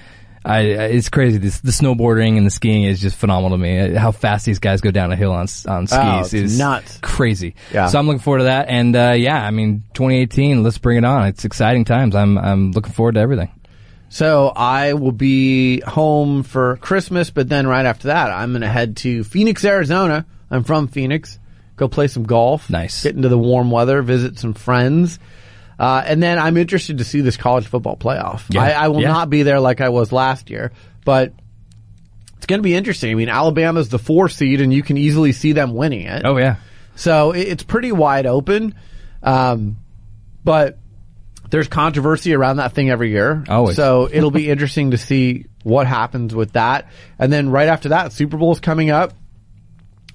[0.45, 1.39] I, it's crazy.
[1.39, 3.95] This, the snowboarding and the skiing is just phenomenal to me.
[3.95, 6.99] How fast these guys go down a hill on on skis Oh, is nuts.
[7.03, 7.55] crazy.
[7.73, 7.87] Yeah.
[7.89, 8.69] So I'm looking forward to that.
[8.69, 11.27] And, uh, yeah, I mean, 2018, let's bring it on.
[11.29, 12.15] It's exciting times.
[12.15, 13.51] I'm, I'm looking forward to everything.
[14.11, 18.69] So I will be home for Christmas, but then right after that, I'm going to
[18.69, 20.25] head to Phoenix, Arizona.
[20.51, 21.39] I'm from Phoenix.
[21.77, 22.71] Go play some golf.
[22.71, 23.03] Nice.
[23.03, 25.19] Get into the warm weather, visit some friends.
[25.79, 28.43] Uh, and then I'm interested to see this college football playoff.
[28.51, 28.63] Yeah.
[28.63, 29.09] I, I will Yeah.
[29.09, 30.73] not be there like I was last year,
[31.05, 31.33] but
[32.37, 33.11] it's going to be interesting.
[33.11, 36.23] I mean, Alabama's the four seed and you can easily see them winning it.
[36.25, 36.57] Oh, yeah.
[36.97, 38.75] So it- it's pretty wide open.
[39.23, 39.79] Um,
[40.45, 40.79] but
[41.51, 43.45] there's controversy around that thing every year.
[43.49, 43.77] Always.
[43.77, 46.89] So it'll be interesting to see what happens with that.
[47.19, 49.13] And then right after that, Super Bowl's coming up.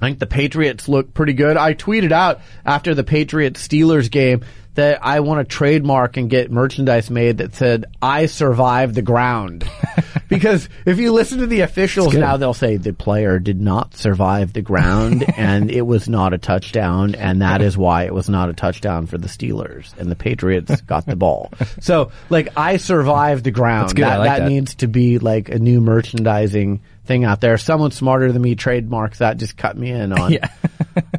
[0.02, 1.58] I think the Patriots look pretty good.
[1.58, 4.46] I tweeted out after the Patriots Steelers game
[4.80, 9.70] that I want to trademark and get merchandise made that said, I survived the ground.
[10.30, 14.54] because if you listen to the officials now, they'll say the player did not survive
[14.54, 18.48] the ground and it was not a touchdown and that is why it was not
[18.48, 21.52] a touchdown for the Steelers and the Patriots got the ball.
[21.82, 23.90] So like I survived the ground.
[23.98, 24.50] That, like that that.
[24.50, 27.58] needs to be like a new merchandising thing out there.
[27.58, 29.38] Someone smarter than me trademarks that.
[29.38, 30.50] Just cut me in on Yeah.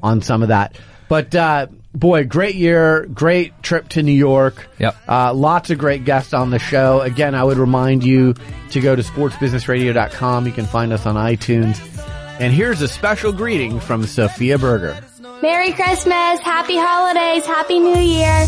[0.02, 0.76] on some of that.
[1.10, 4.68] But uh, boy, great year, great trip to New York.
[4.78, 4.96] Yep.
[5.08, 7.00] Uh, lots of great guests on the show.
[7.00, 8.34] Again, I would remind you
[8.70, 10.46] to go to sportsbusinessradio.com.
[10.46, 11.80] You can find us on iTunes.
[12.38, 15.02] And here's a special greeting from Sophia Berger.
[15.42, 18.46] Merry Christmas, Happy Holidays, Happy New Year.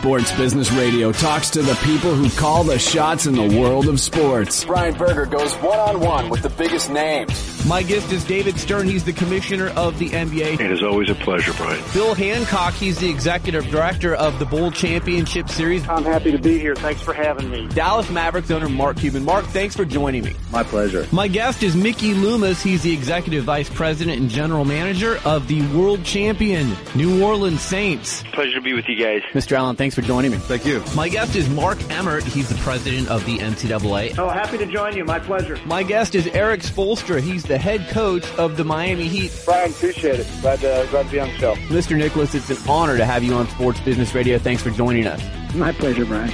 [0.00, 4.00] Sports Business Radio talks to the people who call the shots in the world of
[4.00, 4.64] sports.
[4.64, 7.59] Brian Berger goes one on one with the biggest names.
[7.68, 8.86] My guest is David Stern.
[8.88, 10.58] He's the commissioner of the NBA.
[10.60, 11.82] It is always a pleasure, Brian.
[11.92, 15.86] Bill Hancock, he's the executive director of the Bowl Championship Series.
[15.88, 16.74] I'm happy to be here.
[16.74, 17.68] Thanks for having me.
[17.68, 19.24] Dallas Mavericks owner Mark Cuban.
[19.24, 20.34] Mark, thanks for joining me.
[20.50, 21.06] My pleasure.
[21.12, 22.62] My guest is Mickey Loomis.
[22.62, 28.22] He's the executive vice president and general manager of the world champion New Orleans Saints.
[28.32, 29.22] Pleasure to be with you guys.
[29.32, 29.52] Mr.
[29.52, 30.38] Allen, thanks for joining me.
[30.38, 30.82] Thank you.
[30.96, 32.24] My guest is Mark Emmert.
[32.24, 34.18] He's the president of the NCAA.
[34.18, 35.04] Oh, happy to join you.
[35.04, 35.58] My pleasure.
[35.66, 37.20] My guest is Erik Spoelstra.
[37.20, 39.32] He's the head coach of the Miami Heat.
[39.44, 40.28] Brian, appreciate it.
[40.40, 41.56] Glad to, glad to be on the show.
[41.66, 41.96] Mr.
[41.96, 44.38] Nicholas, it's an honor to have you on Sports Business Radio.
[44.38, 45.20] Thanks for joining us.
[45.56, 46.30] My pleasure, Brian.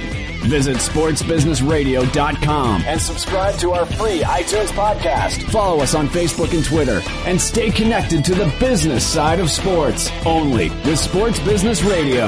[0.47, 5.41] Visit sportsbusinessradio.com and subscribe to our free iTunes podcast.
[5.51, 10.11] Follow us on Facebook and Twitter and stay connected to the business side of sports
[10.23, 12.27] only with Sports Business Radio.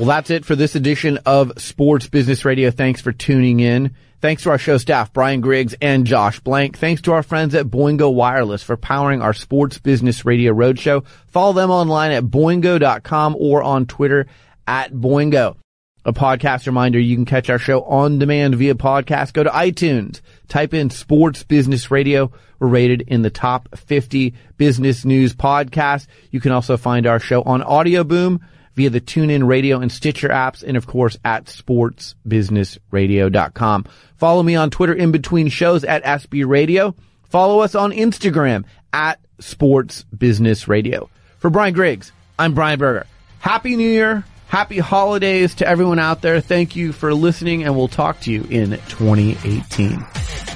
[0.00, 2.72] Well, that's it for this edition of Sports Business Radio.
[2.72, 3.94] Thanks for tuning in.
[4.20, 6.76] Thanks to our show staff, Brian Griggs and Josh Blank.
[6.76, 11.06] Thanks to our friends at Boingo Wireless for powering our Sports Business Radio Roadshow.
[11.28, 14.26] Follow them online at boingo.com or on Twitter
[14.66, 15.56] at Boingo.
[16.04, 19.32] A podcast reminder, you can catch our show on demand via podcast.
[19.32, 22.30] Go to iTunes, type in Sports Business Radio.
[22.58, 26.06] We're rated in the top 50 business news podcasts.
[26.30, 28.40] You can also find our show on Audio Boom
[28.80, 33.84] via the TuneIn Radio and Stitcher apps, and of course at sportsbusinessradio.com.
[34.16, 36.94] Follow me on Twitter in between shows at SB Radio.
[37.24, 41.10] Follow us on Instagram at Sports Business Radio.
[41.40, 43.06] For Brian Griggs, I'm Brian Berger.
[43.40, 44.24] Happy New Year.
[44.48, 46.40] Happy holidays to everyone out there.
[46.40, 50.49] Thank you for listening and we'll talk to you in 2018.